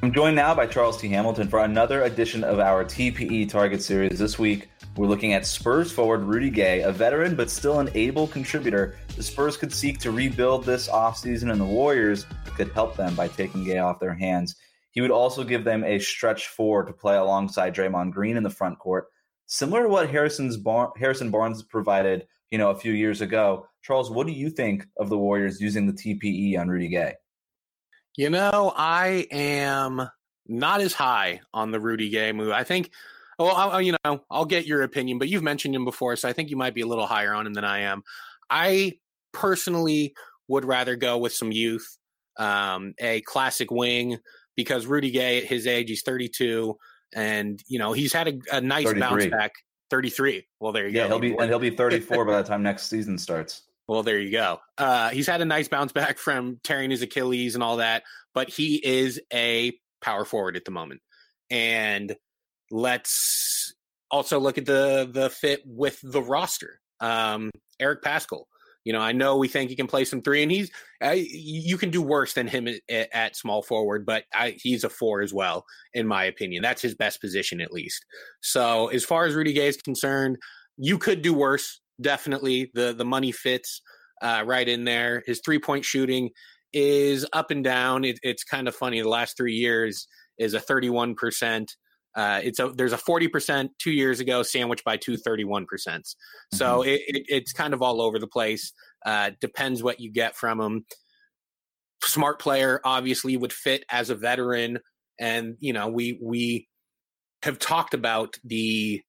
I'm 0.00 0.12
joined 0.12 0.36
now 0.36 0.54
by 0.54 0.68
Charles 0.68 1.00
T. 1.00 1.08
Hamilton 1.08 1.48
for 1.48 1.58
another 1.58 2.04
edition 2.04 2.44
of 2.44 2.60
our 2.60 2.84
TPE 2.84 3.48
Target 3.48 3.82
Series. 3.82 4.20
This 4.20 4.38
week, 4.38 4.68
we're 4.96 5.08
looking 5.08 5.32
at 5.32 5.44
Spurs 5.44 5.90
forward 5.90 6.22
Rudy 6.22 6.50
Gay, 6.50 6.82
a 6.82 6.92
veteran 6.92 7.34
but 7.34 7.50
still 7.50 7.80
an 7.80 7.90
able 7.94 8.28
contributor. 8.28 8.96
The 9.16 9.24
Spurs 9.24 9.56
could 9.56 9.72
seek 9.72 9.98
to 9.98 10.12
rebuild 10.12 10.64
this 10.64 10.88
offseason, 10.88 11.50
and 11.50 11.60
the 11.60 11.64
Warriors 11.64 12.26
could 12.54 12.70
help 12.70 12.96
them 12.96 13.16
by 13.16 13.26
taking 13.26 13.64
Gay 13.64 13.78
off 13.78 13.98
their 13.98 14.14
hands. 14.14 14.54
He 14.92 15.00
would 15.00 15.10
also 15.10 15.42
give 15.42 15.64
them 15.64 15.82
a 15.82 15.98
stretch 15.98 16.46
four 16.46 16.84
to 16.84 16.92
play 16.92 17.16
alongside 17.16 17.74
Draymond 17.74 18.12
Green 18.12 18.36
in 18.36 18.44
the 18.44 18.50
front 18.50 18.78
court, 18.78 19.08
similar 19.46 19.82
to 19.82 19.88
what 19.88 20.08
Harrison's 20.08 20.56
Bar- 20.56 20.92
Harrison 20.96 21.32
Barnes 21.32 21.64
provided, 21.64 22.28
you 22.52 22.58
know, 22.58 22.70
a 22.70 22.78
few 22.78 22.92
years 22.92 23.20
ago. 23.20 23.66
Charles, 23.82 24.12
what 24.12 24.28
do 24.28 24.32
you 24.32 24.48
think 24.48 24.86
of 24.96 25.08
the 25.08 25.18
Warriors 25.18 25.60
using 25.60 25.88
the 25.88 25.92
TPE 25.92 26.56
on 26.56 26.68
Rudy 26.68 26.88
Gay? 26.88 27.14
You 28.18 28.30
know, 28.30 28.72
I 28.76 29.28
am 29.30 30.10
not 30.48 30.80
as 30.80 30.92
high 30.92 31.40
on 31.54 31.70
the 31.70 31.78
Rudy 31.78 32.08
Gay 32.08 32.32
move. 32.32 32.50
I 32.50 32.64
think, 32.64 32.90
well, 33.38 33.54
I, 33.54 33.78
you 33.78 33.94
know, 34.04 34.24
I'll 34.28 34.44
get 34.44 34.66
your 34.66 34.82
opinion, 34.82 35.20
but 35.20 35.28
you've 35.28 35.44
mentioned 35.44 35.72
him 35.72 35.84
before, 35.84 36.16
so 36.16 36.28
I 36.28 36.32
think 36.32 36.50
you 36.50 36.56
might 36.56 36.74
be 36.74 36.80
a 36.80 36.86
little 36.86 37.06
higher 37.06 37.32
on 37.32 37.46
him 37.46 37.54
than 37.54 37.64
I 37.64 37.82
am. 37.82 38.02
I 38.50 38.94
personally 39.32 40.14
would 40.48 40.64
rather 40.64 40.96
go 40.96 41.16
with 41.16 41.32
some 41.32 41.52
youth, 41.52 41.96
um, 42.40 42.92
a 42.98 43.20
classic 43.20 43.70
wing, 43.70 44.18
because 44.56 44.84
Rudy 44.84 45.12
Gay, 45.12 45.38
at 45.38 45.44
his 45.44 45.68
age, 45.68 45.88
he's 45.88 46.02
32, 46.02 46.76
and 47.14 47.62
you 47.68 47.78
know 47.78 47.92
he's 47.92 48.12
had 48.12 48.26
a, 48.26 48.56
a 48.56 48.60
nice 48.60 48.86
33. 48.86 49.00
bounce 49.00 49.26
back. 49.26 49.52
33. 49.90 50.44
Well, 50.58 50.72
there 50.72 50.88
you 50.88 50.96
yeah, 50.96 51.04
go. 51.04 51.10
he'll 51.10 51.18
be 51.20 51.36
and 51.36 51.48
he'll 51.48 51.60
be 51.60 51.70
34 51.70 52.24
by 52.24 52.42
the 52.42 52.48
time 52.48 52.64
next 52.64 52.88
season 52.88 53.16
starts. 53.16 53.67
Well, 53.88 54.02
there 54.02 54.18
you 54.18 54.30
go. 54.30 54.60
Uh, 54.76 55.08
he's 55.08 55.26
had 55.26 55.40
a 55.40 55.46
nice 55.46 55.66
bounce 55.66 55.92
back 55.92 56.18
from 56.18 56.60
tearing 56.62 56.90
his 56.90 57.02
Achilles 57.02 57.54
and 57.54 57.64
all 57.64 57.78
that, 57.78 58.02
but 58.34 58.50
he 58.50 58.76
is 58.84 59.20
a 59.32 59.72
power 60.02 60.26
forward 60.26 60.56
at 60.56 60.66
the 60.66 60.70
moment. 60.70 61.00
And 61.50 62.14
let's 62.70 63.74
also 64.10 64.38
look 64.38 64.58
at 64.58 64.66
the 64.66 65.08
the 65.10 65.30
fit 65.30 65.62
with 65.64 65.98
the 66.02 66.22
roster. 66.22 66.80
Um, 67.00 67.50
Eric 67.80 68.02
Paschall. 68.02 68.44
You 68.84 68.92
know, 68.92 69.00
I 69.00 69.12
know 69.12 69.36
we 69.36 69.48
think 69.48 69.68
he 69.68 69.76
can 69.76 69.86
play 69.86 70.04
some 70.04 70.22
three, 70.22 70.42
and 70.42 70.50
he's 70.50 70.70
uh, 71.04 71.14
you 71.16 71.76
can 71.76 71.90
do 71.90 72.00
worse 72.00 72.32
than 72.32 72.46
him 72.46 72.68
at, 72.68 73.08
at 73.12 73.36
small 73.36 73.62
forward, 73.62 74.06
but 74.06 74.24
I, 74.32 74.56
he's 74.56 74.84
a 74.84 74.88
four 74.88 75.20
as 75.20 75.34
well, 75.34 75.64
in 75.92 76.06
my 76.06 76.24
opinion. 76.24 76.62
That's 76.62 76.80
his 76.80 76.94
best 76.94 77.20
position, 77.20 77.60
at 77.60 77.72
least. 77.72 78.04
So, 78.40 78.88
as 78.88 79.04
far 79.04 79.26
as 79.26 79.34
Rudy 79.34 79.52
Gay 79.52 79.68
is 79.68 79.76
concerned, 79.76 80.38
you 80.78 80.96
could 80.96 81.20
do 81.20 81.34
worse 81.34 81.80
definitely 82.00 82.70
the 82.74 82.92
the 82.92 83.04
money 83.04 83.32
fits 83.32 83.82
uh, 84.22 84.42
right 84.46 84.68
in 84.68 84.84
there. 84.84 85.22
His 85.26 85.40
three 85.44 85.58
point 85.58 85.84
shooting 85.84 86.30
is 86.72 87.26
up 87.32 87.50
and 87.50 87.64
down. 87.64 88.04
It, 88.04 88.18
it's 88.22 88.44
kind 88.44 88.68
of 88.68 88.74
funny. 88.74 89.00
The 89.00 89.08
last 89.08 89.36
three 89.36 89.54
years 89.54 90.06
is 90.38 90.54
a 90.54 90.60
thirty 90.60 90.90
one 90.90 91.14
percent. 91.14 91.76
Uh, 92.14 92.40
it's 92.42 92.58
a 92.58 92.70
there's 92.70 92.92
a 92.92 92.98
forty 92.98 93.28
percent 93.28 93.70
two 93.78 93.92
years 93.92 94.20
ago, 94.20 94.42
sandwiched 94.42 94.84
by 94.84 94.96
two 94.96 95.16
31 95.16 95.66
percent. 95.66 96.08
So 96.52 96.80
mm-hmm. 96.80 96.88
it, 96.88 97.00
it, 97.06 97.22
it's 97.28 97.52
kind 97.52 97.74
of 97.74 97.82
all 97.82 98.00
over 98.00 98.18
the 98.18 98.26
place. 98.26 98.72
Uh, 99.04 99.30
depends 99.40 99.82
what 99.82 100.00
you 100.00 100.10
get 100.10 100.36
from 100.36 100.60
him. 100.60 100.84
Smart 102.02 102.40
player, 102.40 102.80
obviously, 102.84 103.36
would 103.36 103.52
fit 103.52 103.84
as 103.90 104.10
a 104.10 104.14
veteran, 104.14 104.78
and 105.20 105.56
you 105.60 105.72
know 105.72 105.88
we 105.88 106.18
we 106.22 106.68
have 107.42 107.58
talked 107.58 107.94
about 107.94 108.36
the 108.44 109.02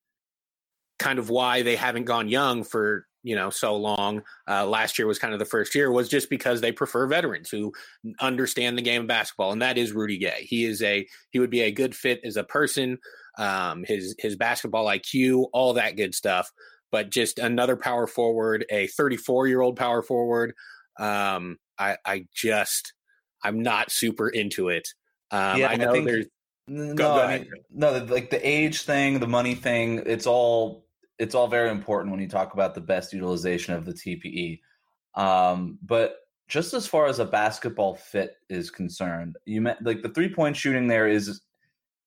kind 1.00 1.18
of 1.18 1.30
why 1.30 1.62
they 1.62 1.76
haven't 1.76 2.04
gone 2.04 2.28
young 2.28 2.64
for 2.64 3.06
you 3.24 3.36
know 3.36 3.50
so 3.50 3.76
long. 3.76 4.22
Uh, 4.48 4.66
last 4.66 5.00
year 5.00 5.08
was 5.08 5.20
kind 5.20 5.34
of 5.34 5.40
the 5.40 5.46
first 5.46 5.76
year 5.76 5.92
was 5.92 6.10
just 6.10 6.30
because 6.30 6.62
they 6.62 6.72
prefer 6.72 7.08
veterans 7.08 7.50
who 7.50 7.72
understand 8.20 8.78
the 8.78 8.82
game 8.82 9.02
of 9.02 9.08
basketball 9.08 9.52
and 9.52 9.62
that 9.62 9.78
is 9.78 9.92
rudy 9.92 10.18
gay. 10.18 10.46
He 10.48 10.66
is 10.66 10.82
a 10.82 11.08
he 11.32 11.40
would 11.40 11.50
be 11.50 11.62
a 11.62 11.72
good 11.72 11.96
fit 11.96 12.22
as 12.24 12.38
a 12.38 12.44
person. 12.44 12.98
Um, 13.38 13.84
his 13.86 14.16
his 14.20 14.36
basketball 14.36 14.86
iq 14.86 15.46
all 15.54 15.74
that 15.74 15.98
good 15.98 16.14
stuff. 16.14 16.52
But 16.92 17.12
just 17.12 17.38
another 17.38 17.76
power 17.76 18.08
forward 18.08 18.66
a 18.70 18.88
34 18.88 19.48
year 19.48 19.62
old 19.62 19.76
power 19.76 20.02
forward. 20.02 20.54
Um, 21.00 21.58
i 21.78 21.96
i 22.06 22.26
just 22.34 22.94
i'm 23.44 23.62
not 23.62 23.92
super 23.92 24.30
into 24.30 24.70
it. 24.70 24.88
Um, 25.32 25.60
yeah, 25.60 25.68
i 25.70 25.76
know 25.76 25.90
I 25.90 25.94
think, 25.94 26.06
there's 26.06 26.26
no, 26.68 26.94
go, 26.94 27.16
go 27.16 27.22
I 27.22 27.40
mean, 27.40 27.52
no, 27.72 28.06
like 28.06 28.30
the 28.30 28.48
age 28.48 28.84
thing, 28.84 29.20
the 29.20 29.28
money 29.28 29.56
thing, 29.56 30.04
it's 30.06 30.28
all 30.28 30.86
it's 31.20 31.36
all 31.36 31.48
very 31.48 31.70
important 31.70 32.12
when 32.12 32.22
you 32.22 32.30
talk 32.30 32.54
about 32.54 32.74
the 32.74 32.82
best 32.82 33.14
utilization 33.14 33.74
of 33.74 33.86
the 33.86 33.94
TPE. 33.94 34.60
Um, 35.16 35.78
but 35.84 36.16
just 36.48 36.74
as 36.74 36.88
far 36.88 37.06
as 37.06 37.20
a 37.20 37.26
basketball 37.26 37.96
fit 37.96 38.38
is 38.50 38.72
concerned, 38.72 39.36
you 39.46 39.62
meant 39.62 39.84
like 39.84 40.02
the 40.02 40.10
three 40.10 40.34
point 40.34 40.56
shooting 40.56 40.88
there 40.88 41.08
is 41.08 41.42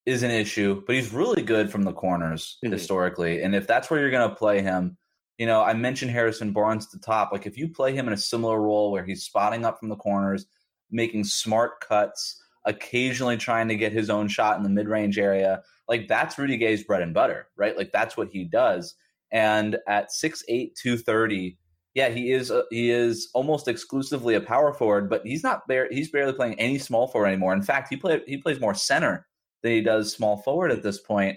is 0.04 0.24
an 0.24 0.30
issue, 0.30 0.82
but 0.86 0.96
he's 0.96 1.12
really 1.12 1.42
good 1.42 1.70
from 1.70 1.84
the 1.84 1.92
corners 1.92 2.58
mm-hmm. 2.64 2.72
historically. 2.72 3.42
And 3.42 3.54
if 3.54 3.66
that's 3.66 3.88
where 3.88 4.00
you're 4.00 4.10
going 4.10 4.28
to 4.28 4.34
play 4.34 4.60
him, 4.60 4.96
you 5.38 5.46
know, 5.46 5.62
I 5.62 5.74
mentioned 5.74 6.10
Harrison 6.10 6.52
Barnes 6.52 6.88
to 6.88 6.98
top. 6.98 7.30
Like 7.32 7.46
if 7.46 7.56
you 7.56 7.68
play 7.68 7.94
him 7.94 8.08
in 8.08 8.14
a 8.14 8.18
similar 8.18 8.60
role 8.60 8.90
where 8.90 9.04
he's 9.04 9.22
spotting 9.22 9.64
up 9.64 9.78
from 9.78 9.90
the 9.90 9.96
corners, 9.96 10.46
making 10.90 11.24
smart 11.24 11.80
cuts, 11.80 12.42
occasionally 12.64 13.36
trying 13.36 13.68
to 13.68 13.76
get 13.76 13.92
his 13.92 14.10
own 14.10 14.28
shot 14.28 14.56
in 14.56 14.62
the 14.62 14.68
mid 14.68 14.88
range 14.88 15.18
area, 15.18 15.62
like 15.92 16.08
that's 16.08 16.38
Rudy 16.38 16.56
Gay's 16.56 16.84
bread 16.84 17.02
and 17.02 17.12
butter, 17.12 17.48
right? 17.54 17.76
Like 17.76 17.92
that's 17.92 18.16
what 18.16 18.30
he 18.30 18.44
does. 18.44 18.94
And 19.30 19.76
at 19.86 20.08
6'8", 20.08 20.74
230, 20.74 21.58
yeah, 21.94 22.08
he 22.08 22.32
is 22.32 22.50
he 22.70 22.90
is 22.90 23.28
almost 23.34 23.68
exclusively 23.68 24.34
a 24.34 24.40
power 24.40 24.72
forward, 24.72 25.10
but 25.10 25.20
he's 25.26 25.42
not 25.42 25.68
bare, 25.68 25.88
he's 25.90 26.10
barely 26.10 26.32
playing 26.32 26.58
any 26.58 26.78
small 26.78 27.08
forward 27.08 27.26
anymore. 27.26 27.52
In 27.52 27.60
fact, 27.60 27.88
he 27.90 27.96
play 27.96 28.22
he 28.26 28.38
plays 28.38 28.58
more 28.58 28.74
center 28.74 29.26
than 29.62 29.72
he 29.72 29.82
does 29.82 30.10
small 30.10 30.38
forward 30.38 30.72
at 30.72 30.82
this 30.82 30.98
point. 30.98 31.36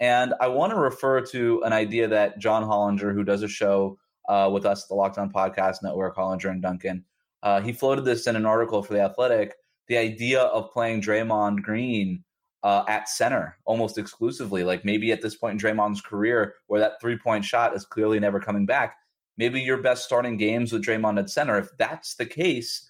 And 0.00 0.34
I 0.38 0.48
want 0.48 0.72
to 0.72 0.78
refer 0.78 1.22
to 1.28 1.62
an 1.64 1.72
idea 1.72 2.06
that 2.08 2.38
John 2.38 2.62
Hollinger, 2.62 3.14
who 3.14 3.24
does 3.24 3.42
a 3.42 3.48
show 3.48 3.96
uh, 4.28 4.50
with 4.52 4.66
us, 4.66 4.86
the 4.86 4.94
Locked 4.94 5.16
On 5.16 5.32
Podcast 5.32 5.82
Network, 5.82 6.14
Hollinger 6.14 6.50
and 6.50 6.60
Duncan, 6.60 7.06
uh, 7.42 7.62
he 7.62 7.72
floated 7.72 8.04
this 8.04 8.26
in 8.26 8.36
an 8.36 8.44
article 8.44 8.82
for 8.82 8.92
the 8.92 9.00
Athletic. 9.00 9.54
The 9.88 9.96
idea 9.96 10.42
of 10.42 10.70
playing 10.70 11.00
Draymond 11.00 11.62
Green 11.62 12.22
uh, 12.64 12.84
at 12.88 13.08
center 13.08 13.56
almost 13.64 13.98
exclusively, 13.98 14.64
like 14.64 14.84
maybe 14.84 15.12
at 15.12 15.22
this 15.22 15.36
point 15.36 15.52
in 15.52 15.58
Draymond's 15.58 16.00
career, 16.00 16.54
where 16.66 16.80
that 16.80 17.00
three 17.00 17.16
point 17.16 17.44
shot 17.44 17.76
is 17.76 17.84
clearly 17.84 18.18
never 18.18 18.40
coming 18.40 18.66
back 18.66 18.96
maybe 19.36 19.60
your 19.60 19.78
best 19.78 20.04
starting 20.04 20.36
games 20.36 20.72
with 20.72 20.84
Draymond 20.84 21.18
at 21.18 21.30
center. 21.30 21.58
If 21.58 21.68
that's 21.78 22.14
the 22.14 22.26
case, 22.26 22.88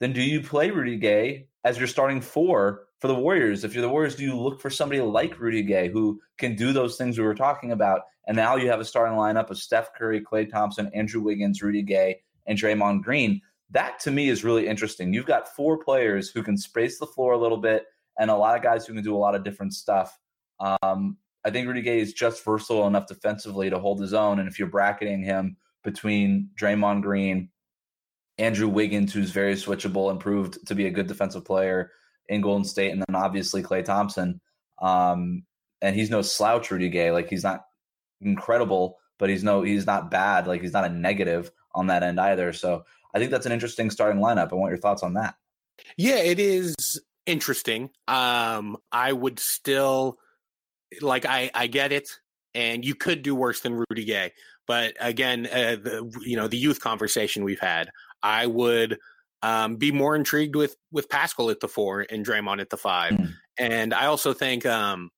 then 0.00 0.12
do 0.12 0.22
you 0.22 0.40
play 0.40 0.70
Rudy 0.70 0.96
Gay 0.96 1.48
as 1.64 1.78
your 1.78 1.86
starting 1.86 2.20
four 2.20 2.86
for 3.00 3.08
the 3.08 3.14
Warriors? 3.14 3.64
If 3.64 3.74
you're 3.74 3.82
the 3.82 3.88
Warriors, 3.88 4.16
do 4.16 4.24
you 4.24 4.36
look 4.36 4.60
for 4.60 4.70
somebody 4.70 5.00
like 5.00 5.38
Rudy 5.38 5.62
Gay 5.62 5.88
who 5.88 6.20
can 6.38 6.56
do 6.56 6.72
those 6.72 6.96
things 6.96 7.18
we 7.18 7.24
were 7.24 7.34
talking 7.34 7.72
about? 7.72 8.02
And 8.26 8.36
now 8.36 8.56
you 8.56 8.68
have 8.68 8.80
a 8.80 8.84
starting 8.84 9.16
lineup 9.16 9.50
of 9.50 9.58
Steph 9.58 9.94
Curry, 9.94 10.20
Klay 10.20 10.50
Thompson, 10.50 10.90
Andrew 10.94 11.20
Wiggins, 11.20 11.62
Rudy 11.62 11.82
Gay, 11.82 12.20
and 12.46 12.58
Draymond 12.58 13.02
Green. 13.02 13.40
That 13.70 13.98
to 14.00 14.10
me 14.10 14.28
is 14.28 14.44
really 14.44 14.66
interesting. 14.66 15.12
You've 15.12 15.26
got 15.26 15.54
four 15.54 15.78
players 15.78 16.30
who 16.30 16.42
can 16.42 16.56
space 16.56 16.98
the 16.98 17.06
floor 17.06 17.32
a 17.32 17.38
little 17.38 17.58
bit 17.58 17.84
and 18.18 18.30
a 18.30 18.36
lot 18.36 18.56
of 18.56 18.62
guys 18.62 18.86
who 18.86 18.94
can 18.94 19.02
do 19.02 19.14
a 19.14 19.18
lot 19.18 19.34
of 19.34 19.44
different 19.44 19.74
stuff. 19.74 20.18
Um, 20.60 21.18
I 21.44 21.50
think 21.50 21.66
Rudy 21.66 21.82
Gay 21.82 22.00
is 22.00 22.12
just 22.12 22.44
versatile 22.44 22.86
enough 22.86 23.06
defensively 23.06 23.70
to 23.70 23.78
hold 23.78 24.00
his 24.00 24.14
own. 24.14 24.38
And 24.38 24.48
if 24.48 24.58
you're 24.58 24.68
bracketing 24.68 25.22
him 25.22 25.56
between 25.82 26.50
Draymond 26.58 27.02
Green, 27.02 27.50
Andrew 28.38 28.68
Wiggins, 28.68 29.12
who's 29.12 29.30
very 29.30 29.54
switchable 29.54 30.10
and 30.10 30.18
proved 30.18 30.66
to 30.66 30.74
be 30.74 30.86
a 30.86 30.90
good 30.90 31.06
defensive 31.06 31.44
player 31.44 31.92
in 32.28 32.40
Golden 32.40 32.64
State, 32.64 32.92
and 32.92 33.04
then 33.06 33.14
obviously 33.14 33.62
Klay 33.62 33.84
Thompson. 33.84 34.40
Um, 34.80 35.44
and 35.82 35.94
he's 35.94 36.10
no 36.10 36.22
slouch, 36.22 36.70
Rudy 36.70 36.88
Gay. 36.88 37.10
Like 37.10 37.28
he's 37.28 37.44
not 37.44 37.64
incredible, 38.20 38.98
but 39.18 39.28
he's 39.28 39.44
no 39.44 39.62
he's 39.62 39.86
not 39.86 40.10
bad. 40.10 40.46
Like 40.46 40.62
he's 40.62 40.72
not 40.72 40.84
a 40.84 40.88
negative 40.88 41.50
on 41.74 41.88
that 41.88 42.02
end 42.02 42.18
either. 42.18 42.52
So 42.52 42.84
I 43.14 43.18
think 43.18 43.30
that's 43.30 43.46
an 43.46 43.52
interesting 43.52 43.90
starting 43.90 44.20
lineup. 44.20 44.50
I 44.50 44.56
want 44.56 44.70
your 44.70 44.80
thoughts 44.80 45.02
on 45.02 45.14
that. 45.14 45.34
Yeah, 45.96 46.16
it 46.16 46.40
is 46.40 46.74
interesting. 47.26 47.90
Um, 48.08 48.76
I 48.92 49.12
would 49.12 49.38
still 49.38 50.18
like 51.00 51.26
I 51.26 51.50
I 51.54 51.66
get 51.66 51.92
it, 51.92 52.08
and 52.54 52.84
you 52.84 52.94
could 52.94 53.22
do 53.22 53.34
worse 53.34 53.60
than 53.60 53.74
Rudy 53.88 54.04
Gay. 54.04 54.32
But 54.66 54.94
again, 54.98 55.46
uh, 55.46 55.76
the, 55.82 56.22
you 56.24 56.36
know, 56.36 56.48
the 56.48 56.56
youth 56.56 56.80
conversation 56.80 57.44
we've 57.44 57.60
had, 57.60 57.90
I 58.22 58.46
would 58.46 58.98
um, 59.42 59.76
be 59.76 59.92
more 59.92 60.16
intrigued 60.16 60.56
with 60.56 60.74
with 60.90 61.08
Paschall 61.08 61.50
at 61.50 61.60
the 61.60 61.68
four 61.68 62.06
and 62.08 62.24
Draymond 62.24 62.60
at 62.60 62.70
the 62.70 62.78
5 62.78 63.12
mm. 63.12 63.32
And 63.58 63.94
I 63.94 64.06
also 64.06 64.32
think 64.32 64.66
um, 64.66 65.10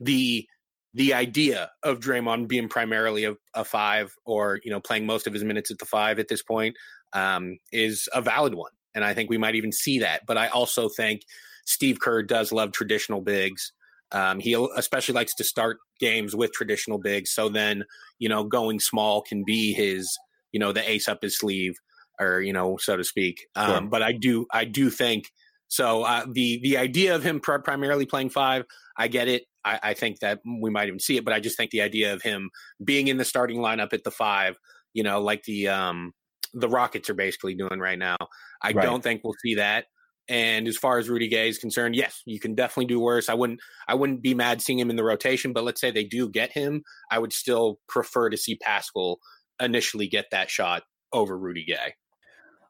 the 0.00 0.48
the 0.94 1.12
idea 1.12 1.70
of 1.82 2.00
Draymond 2.00 2.48
being 2.48 2.68
primarily 2.68 3.24
a, 3.24 3.34
a, 3.54 3.64
five 3.64 4.14
or 4.24 4.60
you 4.64 4.70
know 4.70 4.80
playing 4.80 5.04
most 5.04 5.26
of 5.26 5.34
his 5.34 5.44
minutes 5.44 5.70
at 5.70 5.78
the 5.78 5.84
five 5.84 6.18
at 6.18 6.28
this 6.28 6.42
point 6.42 6.74
um, 7.12 7.58
is 7.70 8.08
a 8.14 8.22
valid 8.22 8.54
one, 8.54 8.72
and 8.96 9.04
I 9.04 9.14
think 9.14 9.30
we 9.30 9.38
might 9.38 9.54
even 9.54 9.70
see 9.70 10.00
that. 10.00 10.22
But 10.26 10.38
I 10.38 10.48
also 10.48 10.88
think 10.88 11.22
Steve 11.66 12.00
Kerr 12.00 12.22
does 12.22 12.50
love 12.50 12.72
traditional 12.72 13.20
bigs. 13.20 13.72
Um, 14.10 14.40
he 14.40 14.54
especially 14.76 15.14
likes 15.14 15.34
to 15.34 15.44
start 15.44 15.78
games 16.00 16.34
with 16.34 16.52
traditional 16.52 16.98
bigs. 16.98 17.30
So 17.30 17.48
then, 17.48 17.84
you 18.18 18.28
know, 18.28 18.42
going 18.44 18.80
small 18.80 19.20
can 19.20 19.44
be 19.44 19.72
his, 19.72 20.16
you 20.52 20.58
know, 20.58 20.72
the 20.72 20.88
ace 20.88 21.08
up 21.08 21.18
his 21.22 21.38
sleeve, 21.38 21.74
or 22.18 22.40
you 22.40 22.52
know, 22.52 22.78
so 22.78 22.96
to 22.96 23.04
speak. 23.04 23.46
Um, 23.54 23.70
sure. 23.70 23.80
But 23.82 24.02
I 24.02 24.12
do, 24.12 24.46
I 24.52 24.64
do 24.64 24.90
think 24.90 25.30
so. 25.68 26.04
Uh, 26.04 26.24
the 26.32 26.60
the 26.62 26.78
idea 26.78 27.14
of 27.14 27.22
him 27.22 27.40
pr- 27.40 27.58
primarily 27.58 28.06
playing 28.06 28.30
five, 28.30 28.64
I 28.96 29.08
get 29.08 29.28
it. 29.28 29.42
I, 29.64 29.80
I, 29.82 29.94
think 29.94 30.20
that 30.20 30.40
we 30.44 30.70
might 30.70 30.86
even 30.86 31.00
see 31.00 31.16
it, 31.16 31.24
but 31.24 31.34
I 31.34 31.40
just 31.40 31.56
think 31.56 31.72
the 31.72 31.82
idea 31.82 32.14
of 32.14 32.22
him 32.22 32.50
being 32.84 33.08
in 33.08 33.16
the 33.16 33.24
starting 33.24 33.58
lineup 33.58 33.92
at 33.92 34.04
the 34.04 34.12
five, 34.12 34.56
you 34.94 35.02
know, 35.02 35.20
like 35.20 35.42
the 35.42 35.66
um, 35.66 36.12
the 36.56 36.68
Rockets 36.68 37.10
are 37.10 37.14
basically 37.14 37.54
doing 37.54 37.78
right 37.78 37.98
now. 37.98 38.16
I 38.62 38.72
right. 38.72 38.82
don't 38.82 39.02
think 39.02 39.22
we'll 39.22 39.34
see 39.42 39.56
that. 39.56 39.86
And 40.28 40.66
as 40.66 40.76
far 40.76 40.98
as 40.98 41.08
Rudy 41.08 41.28
Gay 41.28 41.48
is 41.48 41.58
concerned, 41.58 41.94
yes, 41.94 42.22
you 42.24 42.40
can 42.40 42.56
definitely 42.56 42.86
do 42.86 42.98
worse. 42.98 43.28
I 43.28 43.34
wouldn't 43.34 43.60
I 43.86 43.94
wouldn't 43.94 44.22
be 44.22 44.34
mad 44.34 44.60
seeing 44.60 44.78
him 44.78 44.90
in 44.90 44.96
the 44.96 45.04
rotation, 45.04 45.52
but 45.52 45.62
let's 45.62 45.80
say 45.80 45.90
they 45.90 46.04
do 46.04 46.28
get 46.28 46.50
him, 46.50 46.82
I 47.10 47.18
would 47.20 47.32
still 47.32 47.78
prefer 47.88 48.30
to 48.30 48.36
see 48.36 48.58
Paschall 48.58 49.18
initially 49.60 50.08
get 50.08 50.26
that 50.32 50.50
shot 50.50 50.82
over 51.12 51.38
Rudy 51.38 51.64
Gay. 51.64 51.94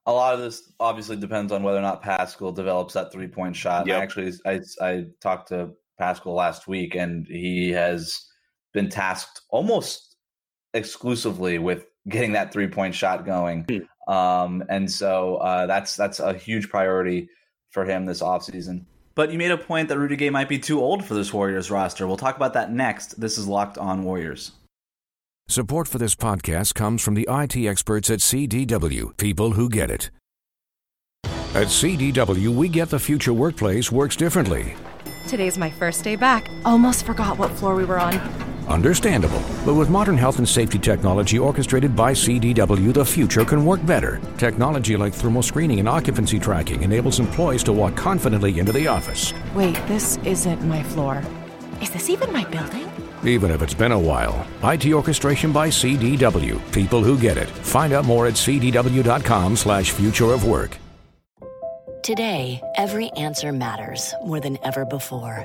A 0.05 0.13
lot 0.13 0.35
of 0.35 0.41
this 0.41 0.71
obviously 0.79 1.17
depends 1.17 1.51
on 1.51 1.63
whether 1.63 1.79
or 1.79 1.83
not 1.83 2.03
Paschall 2.03 2.55
develops 2.55 2.95
that 2.95 3.11
three 3.11 3.29
point 3.29 3.57
shot. 3.57 3.87
Yep. 3.87 4.03
Actually, 4.03 4.33
I, 4.45 4.61
I 4.81 5.05
talked 5.21 5.49
to 5.49 5.71
Paschall 6.01 6.37
last 6.37 6.69
week, 6.69 6.95
and 6.95 7.27
he 7.27 7.71
has 7.71 8.21
been 8.75 8.91
tasked 8.91 9.41
almost 9.51 10.17
exclusively 10.75 11.59
with 11.59 11.87
getting 12.09 12.33
that 12.33 12.53
three 12.53 12.69
point 12.69 12.95
shot 12.95 13.25
going. 13.25 13.65
Hmm. 13.65 14.13
Um, 14.13 14.65
and 14.69 14.91
so 14.91 15.37
uh, 15.37 15.67
that's 15.67 15.97
that's 15.97 16.21
a 16.21 16.35
huge 16.35 16.69
priority 16.69 17.29
for 17.71 17.85
him 17.85 18.07
this 18.07 18.23
offseason. 18.23 18.85
But 19.15 19.33
you 19.33 19.39
made 19.39 19.51
a 19.51 19.59
point 19.59 19.89
that 19.89 19.99
Rudy 19.99 20.17
Gay 20.17 20.31
might 20.31 20.49
be 20.49 20.59
too 20.59 20.81
old 20.81 21.05
for 21.05 21.15
this 21.15 21.33
Warriors 21.33 21.71
roster. 21.71 22.07
We'll 22.07 22.19
talk 22.19 22.37
about 22.37 22.53
that 22.53 22.71
next. 22.71 23.19
This 23.19 23.39
is 23.39 23.49
Locked 23.49 23.79
On 23.79 24.05
Warriors. 24.05 24.53
Support 25.49 25.89
for 25.89 25.99
this 25.99 26.15
podcast 26.15 26.75
comes 26.75 27.03
from 27.03 27.15
the 27.15 27.27
IT 27.31 27.57
experts 27.57 28.11
at 28.11 28.19
CDW, 28.19 29.17
people 29.17 29.53
who 29.53 29.69
get 29.69 29.91
it. 29.91 30.11
At 31.55 31.69
CDW, 31.69 32.49
we 32.49 32.69
get 32.69 32.91
the 32.91 32.99
future 32.99 33.33
workplace 33.33 33.91
works 33.91 34.17
differently. 34.17 34.75
Today's 35.27 35.57
my 35.57 35.71
first 35.71 36.05
day 36.05 36.17
back. 36.17 36.51
Almost 36.65 37.07
forgot 37.07 37.39
what 37.39 37.51
floor 37.53 37.75
we 37.75 37.85
were 37.85 37.99
on. 37.99 38.56
Understandable. 38.69 39.43
But 39.65 39.75
with 39.75 39.91
modern 39.91 40.17
health 40.17 40.39
and 40.39 40.49
safety 40.49 40.79
technology 40.79 41.39
orchestrated 41.39 41.95
by 41.95 42.13
CDW, 42.13 42.93
the 42.93 43.05
future 43.05 43.45
can 43.45 43.65
work 43.65 43.85
better. 43.87 44.21
Technology 44.39 44.97
like 44.97 45.15
thermal 45.15 45.43
screening 45.43 45.79
and 45.79 45.89
occupancy 45.89 46.39
tracking 46.39 46.83
enables 46.83 47.21
employees 47.21 47.63
to 47.65 47.73
walk 47.73 47.97
confidently 47.97 48.59
into 48.59 48.73
the 48.73 48.87
office. 48.87 49.33
Wait, 49.55 49.75
this 49.87 50.19
isn't 50.25 50.63
my 50.65 50.83
floor. 50.83 51.23
Is 51.81 51.91
this 51.91 52.11
even 52.11 52.33
my 52.33 52.45
building? 52.45 52.89
Even 53.25 53.51
if 53.51 53.63
it's 53.63 53.75
been 53.75 53.93
a 53.93 53.99
while. 53.99 54.47
IT 54.63 54.93
orchestration 54.93 55.53
by 55.53 55.69
CDW. 55.69 56.61
People 56.73 57.03
who 57.03 57.19
get 57.19 57.37
it. 57.37 57.49
Find 57.49 57.93
out 57.93 58.05
more 58.05 58.27
at 58.27 58.35
cdw.com 58.35 59.57
slash 59.57 59.91
future 59.91 60.33
of 60.33 60.45
work. 60.45 60.77
Today, 62.03 62.63
every 62.77 63.11
answer 63.11 63.51
matters 63.51 64.15
more 64.25 64.39
than 64.39 64.59
ever 64.63 64.85
before. 64.85 65.45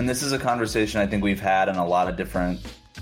and 0.00 0.08
this 0.08 0.22
is 0.22 0.32
a 0.32 0.38
conversation 0.38 0.98
I 0.98 1.06
think 1.06 1.22
we've 1.22 1.38
had 1.38 1.68
in 1.68 1.76
a 1.76 1.86
lot 1.86 2.08
of 2.08 2.16
different 2.16 2.58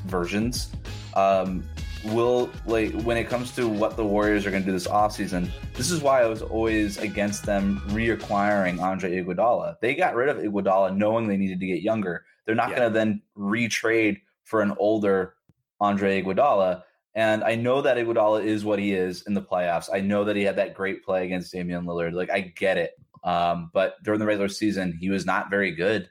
versions. 0.07 0.73
Um, 1.15 1.63
will 2.07 2.51
like 2.67 2.93
when 3.03 3.17
it 3.17 3.29
comes 3.29 3.55
to 3.55 3.69
what 3.69 3.97
the 3.97 4.05
Warriors 4.05 4.45
are 4.45 4.51
going 4.51 4.65
to 4.65 4.67
do 4.67 4.73
this 4.73 4.89
offseason, 4.89 5.49
this 5.75 5.93
is 5.93 6.03
why 6.03 6.23
I 6.23 6.27
was 6.27 6.43
always 6.43 6.99
against 6.99 7.47
them 7.47 7.81
reacquiring 7.91 8.81
Andre 8.81 9.23
Iguodala. 9.23 9.77
They 9.81 9.95
got 9.95 10.17
rid 10.17 10.29
of 10.29 10.39
Iguodala 10.39 10.97
knowing 10.97 11.29
they 11.29 11.37
needed 11.37 11.61
to 11.61 11.67
get 11.69 11.83
younger. 11.83 12.25
They're 12.45 12.57
not 12.57 12.71
yeah. 12.71 12.79
going 12.79 12.93
to 12.93 12.99
then 12.99 13.23
retrade 13.37 14.21
for 14.43 14.61
an 14.61 14.75
older 14.81 15.35
Andre 15.81 16.21
Iguodala. 16.21 16.83
And 17.15 17.45
I 17.45 17.55
know 17.55 17.81
that 17.81 17.97
Iguodala 17.97 18.45
is 18.45 18.65
what 18.65 18.81
he 18.81 18.93
is 18.93 19.23
in 19.29 19.35
the 19.35 19.43
playoffs. 19.43 19.89
I 19.93 20.01
know 20.01 20.25
that 20.25 20.35
he 20.35 20.43
had 20.43 20.57
that 20.57 20.75
great 20.75 21.05
play 21.05 21.27
against 21.27 21.53
Damian 21.53 21.85
Lillard. 21.85 22.15
Like 22.15 22.31
I 22.31 22.41
get 22.41 22.77
it. 22.77 22.95
Um, 23.23 23.71
but 23.73 24.03
during 24.03 24.19
the 24.19 24.27
regular 24.27 24.49
season, 24.49 24.99
he 25.01 25.11
was 25.11 25.25
not 25.25 25.49
very 25.49 25.71
good 25.71 26.11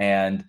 and 0.00 0.44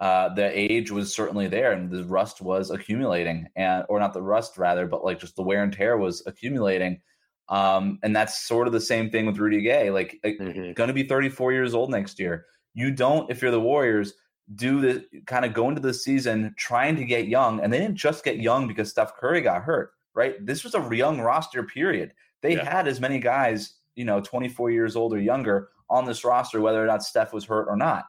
uh, 0.00 0.34
the 0.34 0.50
age 0.58 0.90
was 0.90 1.14
certainly 1.14 1.46
there, 1.46 1.70
and 1.72 1.90
the 1.90 2.04
rust 2.04 2.40
was 2.40 2.70
accumulating, 2.70 3.46
and 3.54 3.84
or 3.88 4.00
not 4.00 4.12
the 4.12 4.22
rust 4.22 4.58
rather, 4.58 4.86
but 4.86 5.04
like 5.04 5.20
just 5.20 5.36
the 5.36 5.42
wear 5.42 5.62
and 5.62 5.72
tear 5.72 5.96
was 5.96 6.22
accumulating. 6.26 7.00
Um, 7.48 7.98
and 8.02 8.16
that's 8.16 8.46
sort 8.46 8.66
of 8.66 8.72
the 8.72 8.80
same 8.80 9.10
thing 9.10 9.26
with 9.26 9.36
Rudy 9.36 9.60
Gay. 9.60 9.90
Like, 9.90 10.18
mm-hmm. 10.24 10.72
going 10.72 10.88
to 10.88 10.94
be 10.94 11.04
34 11.04 11.52
years 11.52 11.74
old 11.74 11.90
next 11.90 12.18
year. 12.18 12.46
You 12.72 12.90
don't, 12.90 13.30
if 13.30 13.42
you're 13.42 13.50
the 13.50 13.60
Warriors, 13.60 14.14
do 14.54 14.80
the 14.80 15.04
kind 15.26 15.44
of 15.44 15.54
go 15.54 15.68
into 15.68 15.80
the 15.80 15.94
season 15.94 16.54
trying 16.58 16.96
to 16.96 17.04
get 17.04 17.28
young, 17.28 17.60
and 17.60 17.72
they 17.72 17.78
didn't 17.78 17.96
just 17.96 18.24
get 18.24 18.38
young 18.38 18.66
because 18.66 18.90
Steph 18.90 19.16
Curry 19.16 19.42
got 19.42 19.62
hurt, 19.62 19.92
right? 20.14 20.34
This 20.44 20.64
was 20.64 20.74
a 20.74 20.88
young 20.96 21.20
roster 21.20 21.62
period. 21.62 22.12
They 22.42 22.56
yeah. 22.56 22.68
had 22.68 22.88
as 22.88 23.00
many 23.00 23.20
guys, 23.20 23.74
you 23.94 24.04
know, 24.04 24.20
24 24.20 24.70
years 24.70 24.96
old 24.96 25.12
or 25.12 25.20
younger 25.20 25.68
on 25.88 26.04
this 26.04 26.24
roster, 26.24 26.60
whether 26.60 26.82
or 26.82 26.86
not 26.86 27.02
Steph 27.02 27.32
was 27.32 27.44
hurt 27.44 27.68
or 27.68 27.76
not. 27.76 28.06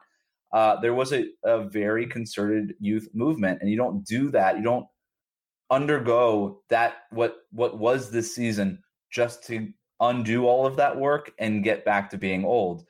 Uh, 0.52 0.80
there 0.80 0.94
was 0.94 1.12
a, 1.12 1.26
a 1.44 1.68
very 1.68 2.06
concerted 2.06 2.74
youth 2.80 3.08
movement, 3.14 3.60
and 3.60 3.70
you 3.70 3.76
don't 3.76 4.04
do 4.04 4.30
that. 4.30 4.56
You 4.56 4.62
don't 4.62 4.86
undergo 5.70 6.62
that 6.68 6.98
what 7.10 7.38
what 7.50 7.78
was 7.78 8.10
this 8.10 8.34
season 8.34 8.82
just 9.10 9.44
to 9.44 9.68
undo 10.00 10.46
all 10.46 10.66
of 10.66 10.76
that 10.76 10.96
work 10.96 11.32
and 11.38 11.64
get 11.64 11.84
back 11.84 12.10
to 12.10 12.18
being 12.18 12.44
old. 12.44 12.84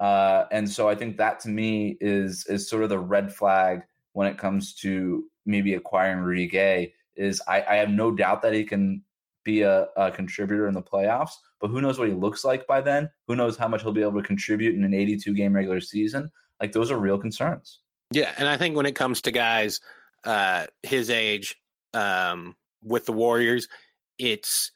Uh, 0.00 0.44
and 0.50 0.68
so 0.68 0.88
I 0.88 0.94
think 0.94 1.16
that 1.18 1.40
to 1.40 1.48
me 1.48 1.96
is 2.00 2.46
is 2.46 2.68
sort 2.68 2.82
of 2.82 2.88
the 2.88 2.98
red 2.98 3.32
flag 3.32 3.82
when 4.12 4.26
it 4.26 4.38
comes 4.38 4.74
to 4.76 5.24
maybe 5.46 5.74
acquiring 5.74 6.20
Rudy 6.20 6.48
Gay. 6.48 6.94
Is 7.16 7.40
I, 7.46 7.62
I 7.62 7.74
have 7.76 7.90
no 7.90 8.10
doubt 8.10 8.42
that 8.42 8.54
he 8.54 8.64
can 8.64 9.02
be 9.44 9.62
a, 9.62 9.86
a, 9.96 10.10
contributor 10.10 10.66
in 10.66 10.74
the 10.74 10.82
playoffs, 10.82 11.32
but 11.60 11.68
who 11.68 11.80
knows 11.80 11.98
what 11.98 12.08
he 12.08 12.14
looks 12.14 12.44
like 12.44 12.66
by 12.66 12.80
then? 12.80 13.08
Who 13.28 13.36
knows 13.36 13.56
how 13.56 13.68
much 13.68 13.82
he'll 13.82 13.92
be 13.92 14.02
able 14.02 14.20
to 14.20 14.26
contribute 14.26 14.74
in 14.74 14.82
an 14.82 14.94
82 14.94 15.34
game 15.34 15.54
regular 15.54 15.80
season? 15.80 16.30
Like 16.60 16.72
those 16.72 16.90
are 16.90 16.98
real 16.98 17.18
concerns. 17.18 17.80
Yeah, 18.10 18.32
and 18.38 18.48
I 18.48 18.56
think 18.56 18.76
when 18.76 18.86
it 18.86 18.94
comes 18.94 19.22
to 19.22 19.30
guys 19.30 19.80
uh, 20.24 20.66
his 20.82 21.10
age 21.10 21.56
um, 21.92 22.56
with 22.82 23.06
the 23.06 23.12
Warriors, 23.12 23.68
it's 24.18 24.70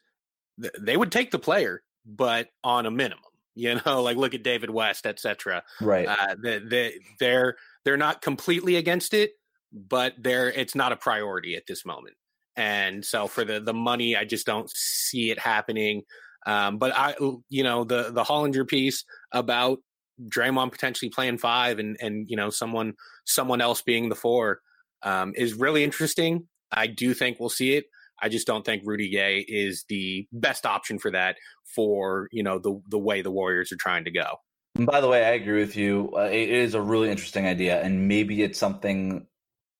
they 0.57 0.97
would 0.97 1.11
take 1.11 1.31
the 1.31 1.39
player, 1.39 1.81
but 2.05 2.49
on 2.63 2.85
a 2.85 2.91
minimum. 2.91 3.23
You 3.55 3.77
know, 3.85 4.03
like 4.03 4.15
look 4.15 4.33
at 4.33 4.43
David 4.43 4.69
West, 4.69 5.05
etc. 5.05 5.63
Right. 5.81 6.07
Uh, 6.07 6.35
they, 6.41 6.59
they 6.59 6.93
they're 7.19 7.57
they're 7.83 7.97
not 7.97 8.21
completely 8.21 8.77
against 8.77 9.13
it, 9.13 9.31
but 9.73 10.13
they're 10.17 10.49
it's 10.49 10.75
not 10.75 10.93
a 10.93 10.95
priority 10.95 11.57
at 11.57 11.63
this 11.67 11.85
moment. 11.85 12.15
And 12.55 13.03
so 13.03 13.27
for 13.27 13.43
the 13.43 13.59
the 13.59 13.73
money, 13.73 14.15
I 14.15 14.23
just 14.23 14.45
don't 14.45 14.69
see 14.69 15.29
it 15.29 15.39
happening. 15.39 16.03
Um, 16.45 16.77
but 16.77 16.95
I, 16.95 17.15
you 17.49 17.63
know, 17.63 17.83
the 17.83 18.11
the 18.11 18.23
Hollinger 18.23 18.65
piece 18.65 19.03
about 19.33 19.79
Draymond 20.27 20.71
potentially 20.71 21.09
playing 21.09 21.37
five 21.37 21.79
and 21.79 21.97
and 22.01 22.29
you 22.29 22.35
know 22.35 22.49
someone 22.49 22.93
someone 23.25 23.61
else 23.61 23.81
being 23.81 24.09
the 24.09 24.15
four 24.15 24.61
um, 25.03 25.33
is 25.35 25.53
really 25.53 25.83
interesting. 25.83 26.47
I 26.71 26.87
do 26.87 27.13
think 27.13 27.39
we'll 27.39 27.49
see 27.49 27.75
it. 27.75 27.85
I 28.21 28.29
just 28.29 28.47
don't 28.47 28.65
think 28.65 28.83
Rudy 28.85 29.09
Gay 29.09 29.45
is 29.47 29.85
the 29.87 30.27
best 30.31 30.65
option 30.65 30.99
for 30.99 31.11
that 31.11 31.37
for 31.75 32.27
you 32.31 32.43
know 32.43 32.59
the 32.59 32.81
the 32.87 32.99
way 32.99 33.21
the 33.21 33.31
Warriors 33.31 33.71
are 33.71 33.77
trying 33.77 34.05
to 34.05 34.11
go. 34.11 34.37
And 34.75 34.85
by 34.85 35.01
the 35.01 35.07
way, 35.07 35.25
I 35.25 35.31
agree 35.31 35.61
with 35.61 35.75
you. 35.75 36.11
Uh, 36.15 36.29
it 36.31 36.49
is 36.49 36.73
a 36.73 36.81
really 36.81 37.09
interesting 37.09 37.45
idea, 37.45 37.81
and 37.81 38.07
maybe 38.07 38.43
it's 38.43 38.59
something 38.59 39.25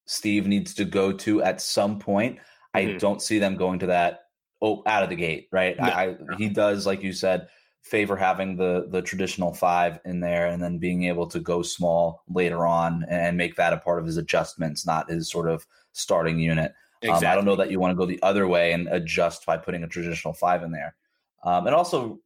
Steve 0.08 0.48
needs 0.48 0.74
to 0.76 0.86
go 0.86 1.12
to 1.14 1.42
at 1.44 1.62
some 1.62 2.00
point. 2.00 2.38
Mm-hmm. 2.76 2.96
I 2.96 2.98
don't 2.98 3.22
see 3.22 3.40
them 3.40 3.56
going 3.56 3.80
to 3.80 3.88
that 3.88 4.22
oh 4.62 4.84
out 4.86 5.04
of 5.04 5.10
the 5.10 5.16
gate, 5.16 5.48
right? 5.52 5.76
No, 5.80 5.86
I, 5.86 6.06
no. 6.08 6.38
he 6.38 6.50
does, 6.50 6.86
like 6.86 7.04
you 7.04 7.14
said, 7.14 7.48
favor 7.82 8.16
having 8.16 8.58
the 8.58 8.88
the 8.90 9.02
traditional 9.02 9.54
five 9.54 10.00
in 10.06 10.20
there, 10.20 10.48
and 10.48 10.62
then 10.62 10.78
being 10.78 11.06
able 11.06 11.28
to 11.28 11.40
go 11.40 11.62
small 11.62 12.24
later 12.30 12.66
on 12.66 13.06
and 13.10 13.38
make 13.38 13.56
that 13.56 13.74
a 13.74 13.78
part 13.78 14.00
of 14.00 14.06
his 14.06 14.18
adjustments, 14.18 14.86
not 14.86 15.10
his 15.10 15.30
sort 15.30 15.50
of 15.50 15.66
starting 15.92 16.40
unit. 16.40 16.74
Exactly. 17.02 17.28
Um, 17.28 17.32
I 17.32 17.36
don't 17.36 17.46
know 17.46 17.56
that 17.56 17.72
you 17.72 17.80
want 17.80 17.92
to 17.92 17.98
go 17.98 18.06
the 18.06 18.22
other 18.22 18.48
way 18.48 18.74
and 18.74 18.88
adjust 18.90 19.46
by 19.46 19.58
putting 19.58 19.84
a 19.84 19.88
traditional 19.88 20.34
five 20.34 20.64
in 20.64 20.72
there. 20.72 20.96
Um, 21.44 21.66
it 21.68 21.74
also 21.74 22.20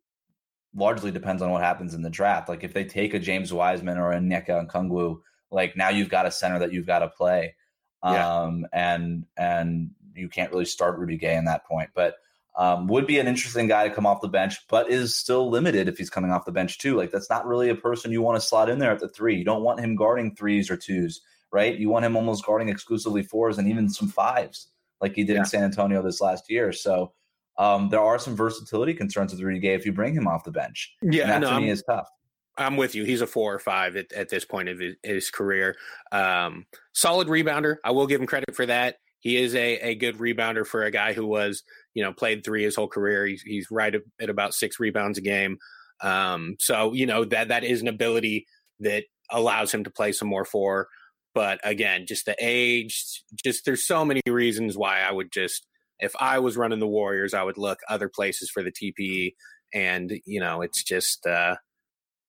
largely 0.76 1.12
depends 1.12 1.42
on 1.42 1.52
what 1.52 1.62
happens 1.62 1.94
in 1.94 2.02
the 2.02 2.10
draft. 2.10 2.50
Like 2.50 2.63
if 2.63 2.74
they 2.74 2.84
take 2.84 3.13
a 3.13 3.20
James 3.20 3.54
Wiseman 3.54 3.98
or 3.98 4.12
a 4.12 4.18
Onyeka 4.18 4.68
Okongwu, 4.68 5.20
like 5.52 5.78
now 5.78 5.89
you've 5.89 6.10
got 6.10 6.26
a 6.26 6.32
center 6.32 6.60
that 6.60 6.74
you've 6.74 6.88
got 6.88 7.00
to 7.00 7.10
play. 7.10 7.56
Um, 8.02 8.16
yeah. 8.16 8.96
and 8.98 9.26
and 9.38 9.92
you 10.16 10.28
can't 10.28 10.52
really 10.52 10.66
start 10.66 10.98
Rudy 10.98 11.18
Gay 11.18 11.36
in 11.36 11.46
that 11.46 11.66
point. 11.66 11.92
But 11.94 12.16
um, 12.56 12.88
would 12.88 13.08
be 13.08 13.20
an 13.20 13.28
interesting 13.28 13.68
guy 13.68 13.88
to 13.88 13.94
come 13.94 14.06
off 14.06 14.22
the 14.22 14.28
bench, 14.28 14.58
but 14.70 14.89
is 14.89 15.16
still 15.16 15.50
limited 15.50 15.88
if 15.88 15.98
he's 15.98 16.10
coming 16.10 16.32
off 16.32 16.46
the 16.46 16.52
bench 16.52 16.78
too. 16.78 16.96
Like 16.96 17.12
that's 17.12 17.30
not 17.30 17.48
really 17.48 17.70
a 17.70 17.76
person 17.76 18.12
you 18.12 18.22
want 18.22 18.39
to 18.39 18.46
slot 18.46 18.70
in 18.70 18.80
there 18.80 18.92
at 18.92 19.00
the 19.00 19.10
three. 19.10 19.36
You 19.36 19.44
don't 19.44 19.63
want 19.63 19.80
him 19.80 19.96
guarding 19.96 20.36
threes 20.36 20.70
or 20.70 20.78
twos, 20.78 21.22
right? 21.52 21.76
You 21.76 21.89
want 21.89 22.06
him 22.06 22.16
almost 22.16 22.46
guarding 22.46 22.70
exclusively 22.70 23.24
fours 23.24 23.58
and 23.58 23.68
even 23.68 23.89
some 23.89 24.08
fives, 24.08 24.68
like 25.02 25.16
he 25.16 25.24
did 25.24 25.34
yeah. 25.34 25.39
in 25.39 25.46
San 25.46 25.63
Antonio 25.63 26.04
this 26.04 26.22
last 26.22 26.50
year. 26.50 26.72
So 26.72 27.13
um, 27.58 27.89
there 27.89 28.02
are 28.02 28.20
some 28.20 28.36
versatility 28.36 28.94
concerns 28.94 29.32
with 29.32 29.42
Rudy 29.42 29.60
Gay 29.60 29.74
if 29.74 29.86
you 29.86 29.92
bring 29.92 30.13
him 30.13 30.28
off 30.28 30.44
the 30.44 30.52
bench. 30.52 30.96
Yeah, 31.02 31.24
and 31.24 31.32
that 31.32 31.42
no, 31.42 31.50
to 31.50 31.54
I'm, 31.56 31.63
me 31.63 31.70
is 31.70 31.84
tough. 31.84 32.08
I'm 32.56 32.78
with 32.78 32.94
you. 32.94 33.04
He's 33.04 33.22
a 33.22 33.28
four 33.28 33.52
or 33.52 33.60
five 33.60 33.96
at, 33.96 34.13
at 34.13 34.30
this 34.30 34.46
point 34.46 34.70
of 34.70 34.78
his, 34.78 34.96
his 35.02 35.32
career. 35.32 35.76
Um, 36.12 36.68
solid 36.94 37.28
rebounder. 37.28 37.78
I 37.84 37.92
will 37.92 38.06
give 38.06 38.22
him 38.22 38.28
credit 38.28 38.56
for 38.56 38.68
that 38.68 38.98
he 39.24 39.38
is 39.38 39.56
a, 39.56 39.78
a 39.78 39.96
good 39.96 40.18
rebounder 40.18 40.68
for 40.68 40.84
a 40.84 40.92
guy 40.92 41.13
who 41.13 41.26
was, 41.26 41.63
you 41.93 42.03
know, 42.03 42.13
played 42.13 42.43
three 42.43 42.63
his 42.63 42.75
whole 42.75 42.88
career. 42.88 43.25
He's, 43.25 43.41
he's 43.41 43.67
right 43.71 43.93
at 44.19 44.29
about 44.29 44.53
six 44.53 44.79
rebounds 44.79 45.17
a 45.17 45.21
game. 45.21 45.58
Um, 46.01 46.56
so, 46.60 46.93
you 46.93 47.06
know, 47.06 47.25
that, 47.25 47.49
that 47.49 47.63
is 47.63 47.82
an 47.82 47.88
ability 47.88 48.45
that 48.79 49.06
allows 49.32 49.73
him 49.73 49.84
to 49.84 49.91
play 49.91 50.12
some 50.12 50.27
more 50.27 50.45
four. 50.45 50.88
But 51.34 51.60
again, 51.63 52.06
just 52.08 52.25
the 52.25 52.36
age, 52.39 53.23
just 53.43 53.65
there's 53.65 53.86
so 53.86 54.06
many 54.06 54.21
reasons 54.27 54.77
why 54.77 55.01
I 55.01 55.12
would 55.12 55.32
just, 55.32 55.65
if 55.99 56.13
I 56.19 56.39
was 56.39 56.58
running 56.58 56.79
the 56.79 56.88
Warriors, 56.88 57.34
I 57.34 57.43
would 57.43 57.58
look 57.58 57.79
other 57.89 58.10
places 58.10 58.49
for 58.49 58.62
the 58.62 58.71
TPE. 58.71 59.34
And, 59.73 60.12
you 60.25 60.39
know, 60.39 60.62
it's 60.62 60.84
just, 60.84 61.25
uh, 61.25 61.56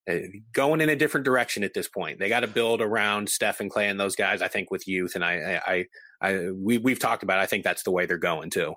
uh, 0.09 0.19
going 0.53 0.81
in 0.83 0.91
a 0.91 0.97
different 0.97 1.25
direction 1.25 1.65
at 1.65 1.73
this 1.73 1.89
point. 1.89 2.19
They 2.19 2.29
got 2.29 2.41
to 2.41 2.47
build 2.47 2.83
around 2.83 3.29
Steph 3.29 3.61
and 3.61 3.73
Klay 3.73 3.91
and 3.91 3.99
those 3.99 4.17
guys. 4.17 4.43
I 4.43 4.49
think 4.49 4.71
with 4.71 4.87
youth, 4.87 5.15
and 5.15 5.25
I, 5.25 5.61
I, 5.67 5.87
I, 6.21 6.51
we 6.51 6.77
we've 6.77 6.99
talked 6.99 7.23
about. 7.23 7.39
I 7.39 7.47
think 7.47 7.65
that's 7.65 7.85
the 7.85 7.91
way 7.91 8.05
they're 8.05 8.19
going 8.19 8.51
too. 8.51 8.75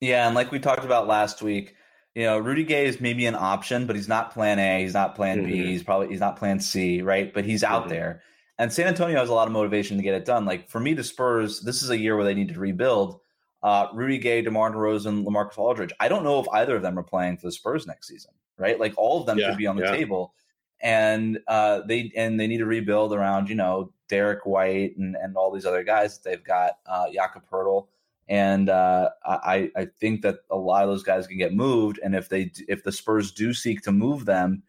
Yeah, 0.00 0.26
and 0.26 0.34
like 0.34 0.52
we 0.52 0.58
talked 0.58 0.84
about 0.84 1.06
last 1.06 1.42
week, 1.42 1.74
you 2.14 2.24
know, 2.24 2.38
Rudy 2.38 2.64
Gay 2.64 2.86
is 2.86 3.00
maybe 3.00 3.26
an 3.26 3.34
option, 3.34 3.86
but 3.86 3.96
he's 3.96 4.08
not 4.08 4.32
Plan 4.32 4.58
A. 4.58 4.82
He's 4.82 4.94
not 4.94 5.14
Plan 5.14 5.38
mm-hmm. 5.38 5.46
B. 5.46 5.66
He's 5.66 5.82
probably 5.82 6.08
he's 6.08 6.20
not 6.20 6.36
Plan 6.36 6.60
C, 6.60 7.02
right? 7.02 7.32
But 7.32 7.44
he's 7.44 7.64
out 7.64 7.82
mm-hmm. 7.82 7.90
there. 7.90 8.22
And 8.58 8.72
San 8.72 8.88
Antonio 8.88 9.18
has 9.18 9.28
a 9.28 9.34
lot 9.34 9.46
of 9.46 9.52
motivation 9.52 9.96
to 9.96 10.02
get 10.02 10.14
it 10.14 10.24
done. 10.24 10.44
Like 10.44 10.68
for 10.68 10.80
me, 10.80 10.94
the 10.94 11.04
Spurs, 11.04 11.60
this 11.60 11.82
is 11.82 11.90
a 11.90 11.98
year 11.98 12.16
where 12.16 12.24
they 12.24 12.34
need 12.34 12.48
to 12.48 12.58
rebuild. 12.60 13.20
Uh, 13.62 13.88
Rudy 13.92 14.18
Gay, 14.18 14.42
DeMar 14.42 14.72
DeRozan, 14.72 15.24
LaMarcus 15.24 15.58
Aldridge. 15.58 15.92
I 15.98 16.08
don't 16.08 16.22
know 16.22 16.40
if 16.40 16.48
either 16.52 16.76
of 16.76 16.82
them 16.82 16.98
are 16.98 17.04
playing 17.04 17.38
for 17.38 17.46
the 17.46 17.52
Spurs 17.52 17.86
next 17.86 18.06
season, 18.06 18.32
right? 18.56 18.78
Like 18.78 18.94
all 18.96 19.20
of 19.20 19.26
them 19.26 19.38
yeah, 19.38 19.48
could 19.48 19.58
be 19.58 19.66
on 19.66 19.76
the 19.76 19.82
yeah. 19.82 19.96
table 19.96 20.32
and 20.80 21.38
uh, 21.48 21.80
they 21.86 22.12
and 22.16 22.38
they 22.38 22.46
need 22.46 22.58
to 22.58 22.66
rebuild 22.66 23.12
around 23.12 23.48
you 23.48 23.54
know 23.54 23.92
Derrick 24.08 24.46
White 24.46 24.96
and, 24.96 25.16
and 25.16 25.36
all 25.36 25.52
these 25.52 25.66
other 25.66 25.82
guys. 25.82 26.18
They've 26.18 26.42
got 26.42 26.78
uh, 26.86 27.06
Jakob 27.12 27.42
Poeltl, 27.50 27.88
and 28.28 28.68
uh, 28.68 29.10
I 29.24 29.70
I 29.76 29.86
think 30.00 30.22
that 30.22 30.40
a 30.50 30.56
lot 30.56 30.84
of 30.84 30.90
those 30.90 31.02
guys 31.02 31.26
can 31.26 31.38
get 31.38 31.54
moved. 31.54 31.98
And 32.02 32.14
if 32.14 32.28
they 32.28 32.50
if 32.68 32.84
the 32.84 32.92
Spurs 32.92 33.32
do 33.32 33.54
seek 33.54 33.82
to 33.82 33.92
move 33.92 34.24
them, 34.24 34.62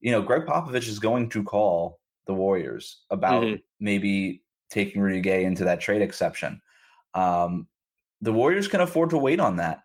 you 0.00 0.10
know 0.10 0.22
Gregg 0.22 0.46
Popovich 0.46 0.88
is 0.88 0.98
going 0.98 1.28
to 1.30 1.42
call 1.42 2.00
the 2.26 2.34
Warriors 2.34 3.02
about 3.10 3.42
mm-hmm. 3.42 3.56
maybe 3.80 4.42
taking 4.70 5.02
Rudy 5.02 5.20
Gay 5.20 5.44
into 5.44 5.64
that 5.64 5.80
trade 5.80 6.02
exception. 6.02 6.60
Um, 7.14 7.68
the 8.20 8.32
Warriors 8.32 8.68
can 8.68 8.80
afford 8.80 9.10
to 9.10 9.18
wait 9.18 9.40
on 9.40 9.56
that. 9.56 9.82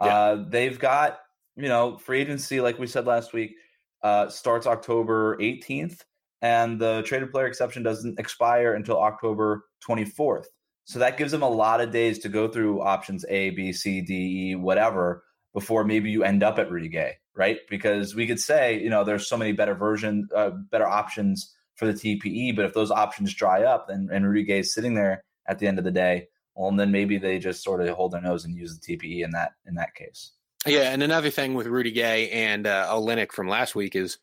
Yeah. 0.00 0.16
Uh, 0.16 0.44
they've 0.48 0.78
got 0.78 1.20
you 1.56 1.68
know 1.68 1.98
free 1.98 2.20
agency, 2.20 2.60
like 2.60 2.78
we 2.78 2.86
said 2.86 3.06
last 3.06 3.32
week 3.32 3.56
uh, 4.02 4.28
starts 4.28 4.66
October 4.66 5.36
18th, 5.38 6.02
and 6.42 6.80
the 6.80 7.02
traded 7.04 7.30
player 7.30 7.46
exception 7.46 7.82
doesn't 7.82 8.18
expire 8.18 8.74
until 8.74 9.00
October 9.00 9.64
24th. 9.86 10.46
So 10.88 11.00
that 11.00 11.18
gives 11.18 11.32
them 11.32 11.42
a 11.42 11.48
lot 11.48 11.82
of 11.82 11.90
days 11.90 12.20
to 12.20 12.30
go 12.30 12.48
through 12.48 12.80
options 12.80 13.22
A, 13.28 13.50
B, 13.50 13.74
C, 13.74 14.00
D, 14.00 14.52
E, 14.52 14.54
whatever, 14.54 15.22
before 15.52 15.84
maybe 15.84 16.10
you 16.10 16.24
end 16.24 16.42
up 16.42 16.58
at 16.58 16.70
Rudy 16.70 16.88
Gay, 16.88 17.16
right? 17.36 17.58
Because 17.68 18.14
we 18.14 18.26
could 18.26 18.40
say, 18.40 18.80
you 18.80 18.88
know, 18.88 19.04
there's 19.04 19.28
so 19.28 19.36
many 19.36 19.52
better 19.52 19.74
version, 19.74 20.28
uh, 20.34 20.48
better 20.48 20.86
options 20.86 21.54
for 21.74 21.84
the 21.84 21.92
TPE, 21.92 22.56
but 22.56 22.64
if 22.64 22.72
those 22.72 22.90
options 22.90 23.34
dry 23.34 23.64
up, 23.64 23.88
then 23.88 24.08
and 24.10 24.26
Rudy 24.26 24.44
Gay 24.44 24.60
is 24.60 24.72
sitting 24.72 24.94
there 24.94 25.24
at 25.46 25.58
the 25.58 25.66
end 25.66 25.78
of 25.78 25.84
the 25.84 25.90
day, 25.90 26.28
well, 26.54 26.72
then 26.72 26.90
maybe 26.90 27.18
they 27.18 27.38
just 27.38 27.62
sort 27.62 27.82
of 27.82 27.94
hold 27.94 28.12
their 28.12 28.22
nose 28.22 28.46
and 28.46 28.56
use 28.56 28.78
the 28.78 28.96
TPE 28.96 29.22
in 29.22 29.32
that 29.32 29.52
in 29.66 29.74
that 29.74 29.94
case. 29.94 30.32
Yeah, 30.66 30.90
and 30.90 31.02
another 31.02 31.28
thing 31.28 31.52
with 31.52 31.66
Rudy 31.66 31.92
Gay 31.92 32.30
and 32.30 32.66
uh, 32.66 32.88
Olynyk 32.90 33.32
from 33.32 33.46
last 33.46 33.74
week 33.74 33.94
is 33.94 34.16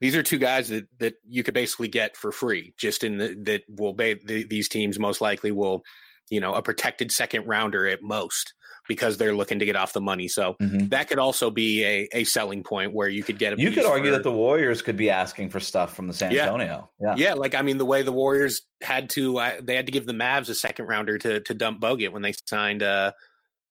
these 0.00 0.16
are 0.16 0.22
two 0.22 0.38
guys 0.38 0.68
that 0.68 0.86
that 0.98 1.14
you 1.28 1.42
could 1.42 1.54
basically 1.54 1.88
get 1.88 2.16
for 2.16 2.32
free. 2.32 2.74
Just 2.78 3.04
in 3.04 3.18
the, 3.18 3.34
that 3.44 3.62
will 3.68 3.94
be 3.94 4.14
the, 4.24 4.44
these 4.44 4.68
teams 4.68 4.98
most 4.98 5.20
likely 5.20 5.52
will, 5.52 5.82
you 6.30 6.40
know, 6.40 6.54
a 6.54 6.62
protected 6.62 7.10
second 7.10 7.46
rounder 7.46 7.86
at 7.86 8.02
most 8.02 8.54
because 8.88 9.18
they're 9.18 9.34
looking 9.34 9.58
to 9.58 9.66
get 9.66 9.76
off 9.76 9.92
the 9.92 10.00
money. 10.00 10.26
So 10.26 10.56
mm-hmm. 10.60 10.88
that 10.88 11.08
could 11.08 11.18
also 11.18 11.50
be 11.50 11.84
a, 11.84 12.08
a 12.12 12.24
selling 12.24 12.62
point 12.62 12.94
where 12.94 13.08
you 13.08 13.22
could 13.22 13.38
get 13.38 13.52
a. 13.52 13.60
You 13.60 13.70
could 13.70 13.84
argue 13.84 14.10
for, 14.10 14.16
that 14.16 14.22
the 14.22 14.32
Warriors 14.32 14.82
could 14.82 14.96
be 14.96 15.10
asking 15.10 15.50
for 15.50 15.60
stuff 15.60 15.94
from 15.94 16.08
the 16.08 16.14
San 16.14 16.36
Antonio. 16.36 16.90
Yeah, 16.98 17.14
yeah. 17.16 17.28
yeah 17.28 17.34
like 17.34 17.54
I 17.54 17.62
mean, 17.62 17.78
the 17.78 17.84
way 17.84 18.02
the 18.02 18.12
Warriors 18.12 18.62
had 18.82 19.10
to, 19.10 19.38
uh, 19.38 19.52
they 19.62 19.76
had 19.76 19.86
to 19.86 19.92
give 19.92 20.06
the 20.06 20.14
Mavs 20.14 20.48
a 20.48 20.54
second 20.54 20.86
rounder 20.86 21.18
to 21.18 21.40
to 21.40 21.54
dump 21.54 21.80
Bogut 21.80 22.12
when 22.12 22.22
they 22.22 22.32
signed 22.46 22.82
uh, 22.82 23.12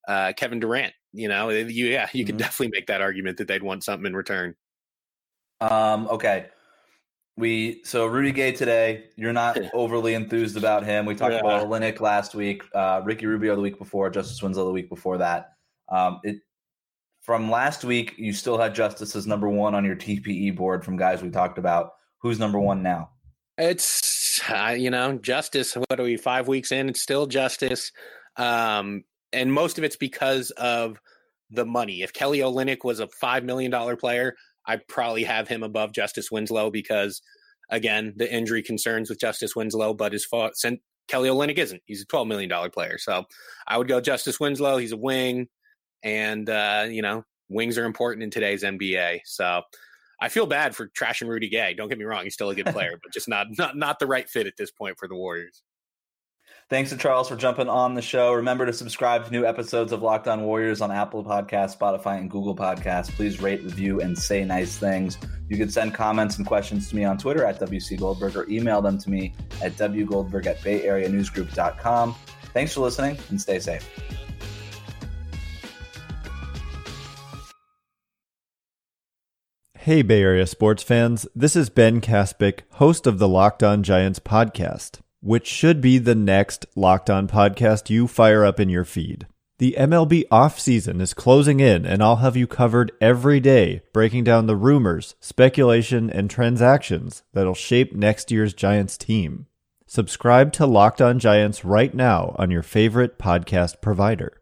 uh, 0.08 0.34
Kevin 0.38 0.60
Durant. 0.60 0.94
You 1.14 1.30
know, 1.30 1.50
you, 1.50 1.88
yeah, 1.88 2.08
you 2.14 2.24
mm-hmm. 2.24 2.28
could 2.28 2.38
definitely 2.38 2.78
make 2.78 2.88
that 2.88 3.02
argument 3.02 3.38
that 3.38 3.48
they'd 3.48 3.64
want 3.64 3.84
something 3.84 4.06
in 4.06 4.16
return. 4.16 4.56
Um, 5.62 6.08
okay. 6.08 6.48
we 7.36 7.82
so 7.84 8.06
Rudy 8.08 8.32
Gay 8.32 8.52
today. 8.52 9.06
You're 9.16 9.34
not 9.34 9.58
overly 9.74 10.14
enthused 10.16 10.58
about 10.58 10.84
him. 10.84 11.06
We 11.06 11.16
talked 11.16 11.34
Yeah. 11.34 11.40
about 11.40 11.68
Olynyk 11.68 12.00
last 12.02 12.34
week, 12.36 12.64
uh, 12.74 13.02
Ricky 13.04 13.26
Rubio 13.28 13.56
the 13.56 13.62
week 13.62 13.78
before, 13.78 14.10
Justice 14.10 14.42
Winslow 14.42 14.66
the 14.66 14.72
week 14.72 14.90
before 14.90 15.18
that. 15.20 15.54
Um, 15.90 16.20
it 16.24 16.38
from 17.22 17.52
last 17.52 17.84
week, 17.84 18.16
you 18.18 18.32
still 18.34 18.58
had 18.58 18.74
Justice 18.74 19.16
as 19.16 19.28
number 19.28 19.50
one 19.50 19.76
on 19.76 19.84
your 19.84 19.96
TPE 19.96 20.56
board 20.56 20.84
from 20.86 20.96
guys 20.96 21.22
we 21.22 21.30
talked 21.30 21.58
about. 21.58 21.92
Who's 22.20 22.40
number 22.40 22.60
one 22.60 22.82
now? 22.82 23.10
It's 23.58 24.42
uh, 24.50 24.76
you 24.78 24.90
know 24.90 25.18
justice. 25.18 25.74
What 25.76 26.00
are 26.00 26.04
we? 26.04 26.18
Five 26.18 26.48
weeks 26.48 26.72
in, 26.72 26.90
it's 26.90 27.02
still 27.02 27.26
justice, 27.28 27.92
um, 28.38 29.04
and 29.34 29.52
most 29.52 29.78
of 29.78 29.84
it's 29.84 29.96
because 29.96 30.52
of 30.52 31.00
the 31.52 31.66
money. 31.66 32.02
If 32.02 32.14
Kelly 32.14 32.40
Olynyk 32.40 32.84
was 32.84 33.00
a 33.00 33.08
five 33.08 33.44
million 33.44 33.72
dollar 33.72 33.96
player, 33.96 34.36
I'd 34.68 34.88
probably 34.88 35.24
have 35.24 35.48
him 35.48 35.64
above 35.64 35.94
Justice 35.94 36.30
Winslow 36.32 36.70
because 36.70 37.22
again 37.70 38.14
the 38.16 38.32
injury 38.32 38.62
concerns 38.62 39.10
with 39.10 39.20
Justice 39.20 39.56
Winslow. 39.56 39.94
But 39.94 40.14
his 40.14 40.28
since 40.54 40.80
Kelly 41.08 41.30
Olynyk 41.30 41.58
isn't, 41.58 41.82
he's 41.86 42.02
a 42.02 42.06
twelve 42.06 42.28
million 42.28 42.50
dollar 42.50 42.70
player, 42.70 42.98
so 42.98 43.26
I 43.68 43.78
would 43.78 43.88
go 43.88 44.02
Justice 44.02 44.40
Winslow. 44.40 44.78
He's 44.78 44.92
a 44.92 44.98
wing, 44.98 45.48
and 46.04 46.50
uh, 46.50 46.88
you 46.90 47.02
know 47.02 47.24
wings 47.50 47.78
are 47.78 47.86
important 47.86 48.24
in 48.24 48.32
today's 48.32 48.64
NBA. 48.64 49.22
So. 49.26 49.62
I 50.20 50.30
feel 50.30 50.48
bad 50.48 50.76
for 50.76 50.88
trashing 50.88 51.28
Rudy 51.28 51.48
Gay. 51.48 51.76
Don't 51.76 51.90
get 51.90 52.00
me 52.00 52.04
wrong; 52.04 52.24
he's 52.24 52.34
still 52.34 52.50
a 52.50 52.56
good 52.56 52.66
player, 52.74 53.00
but 53.04 53.14
just 53.14 53.28
not 53.28 53.46
not 53.56 53.78
not 53.78 54.00
the 54.00 54.08
right 54.08 54.28
fit 54.28 54.48
at 54.48 54.58
this 54.58 54.72
point 54.72 54.98
for 54.98 55.08
the 55.08 55.14
Warriors. 55.14 55.62
Thanks 56.70 56.90
to 56.90 56.98
Charles 56.98 57.30
for 57.30 57.38
jumping 57.38 57.70
on 57.70 57.94
the 57.94 58.02
show. 58.02 58.34
Remember 58.34 58.66
to 58.66 58.74
subscribe 58.74 59.24
to 59.24 59.32
new 59.32 59.46
episodes 59.46 59.94
of 59.94 60.02
Locked 60.02 60.28
On 60.28 60.44
Warriors 60.44 60.82
on 60.82 60.92
Apple 60.92 61.24
Podcasts, 61.24 61.78
Spotify, 61.78 62.18
and 62.18 62.30
Google 62.30 62.58
Podcasts. 62.58 63.10
Please 63.10 63.42
rate, 63.42 63.64
review, 63.64 64.02
and 64.02 64.18
say 64.18 64.44
nice 64.44 64.76
things. 64.78 65.18
You 65.48 65.56
can 65.56 65.70
send 65.70 65.94
comments 65.94 66.38
and 66.38 66.46
questions 66.46 66.90
to 66.90 66.96
me 66.98 67.06
on 67.06 67.18
Twitter 67.18 67.46
at 67.46 67.58
WC 67.62 67.98
Goldberg 67.98 68.36
or 68.36 68.50
email 68.50 68.82
them 68.82 68.98
to 68.98 69.10
me 69.10 69.34
at 69.64 69.78
wgoldberg 69.78 70.46
at 70.46 70.58
bayareanewsgroup.com. 70.60 72.16
Thanks 72.54 72.74
for 72.74 72.82
listening 72.82 73.18
and 73.30 73.40
stay 73.40 73.60
safe. 73.60 73.90
Hey, 79.76 80.02
Bay 80.02 80.22
Area 80.22 80.46
sports 80.46 80.84
fans. 80.84 81.26
This 81.34 81.56
is 81.56 81.70
Ben 81.70 82.02
Kaspick, 82.02 82.64
host 82.72 83.08
of 83.08 83.20
the 83.20 83.28
Locked 83.30 83.64
On 83.64 83.84
Giants 83.84 84.20
podcast, 84.20 85.00
which 85.22 85.48
should 85.48 85.82
be 85.82 85.98
the 85.98 86.16
next 86.16 86.66
Locked 86.76 87.10
On 87.10 87.28
podcast 87.28 87.90
you 87.90 88.08
fire 88.08 88.46
up 88.46 88.60
in 88.60 88.70
your 88.70 88.86
feed. 88.86 89.28
The 89.60 89.76
MLB 89.78 90.28
offseason 90.32 91.02
is 91.02 91.16
closing 91.16 91.60
in, 91.60 91.84
and 91.84 92.04
I'll 92.04 92.18
have 92.18 92.38
you 92.38 92.46
covered 92.46 92.92
every 93.02 93.40
day, 93.40 93.82
breaking 93.92 94.24
down 94.24 94.46
the 94.46 94.56
rumors, 94.56 95.16
speculation, 95.20 96.12
and 96.12 96.30
transactions 96.30 97.24
that'll 97.34 97.56
shape 97.56 97.96
next 97.96 98.30
year's 98.30 98.54
Giants 98.54 98.98
team. 98.98 99.48
Subscribe 99.88 100.54
to 100.54 100.68
Locked 100.68 101.02
On 101.02 101.18
Giants 101.18 101.66
right 101.66 101.94
now 101.94 102.36
on 102.38 102.52
your 102.52 102.62
favorite 102.62 103.18
podcast 103.18 103.82
provider. 103.82 104.42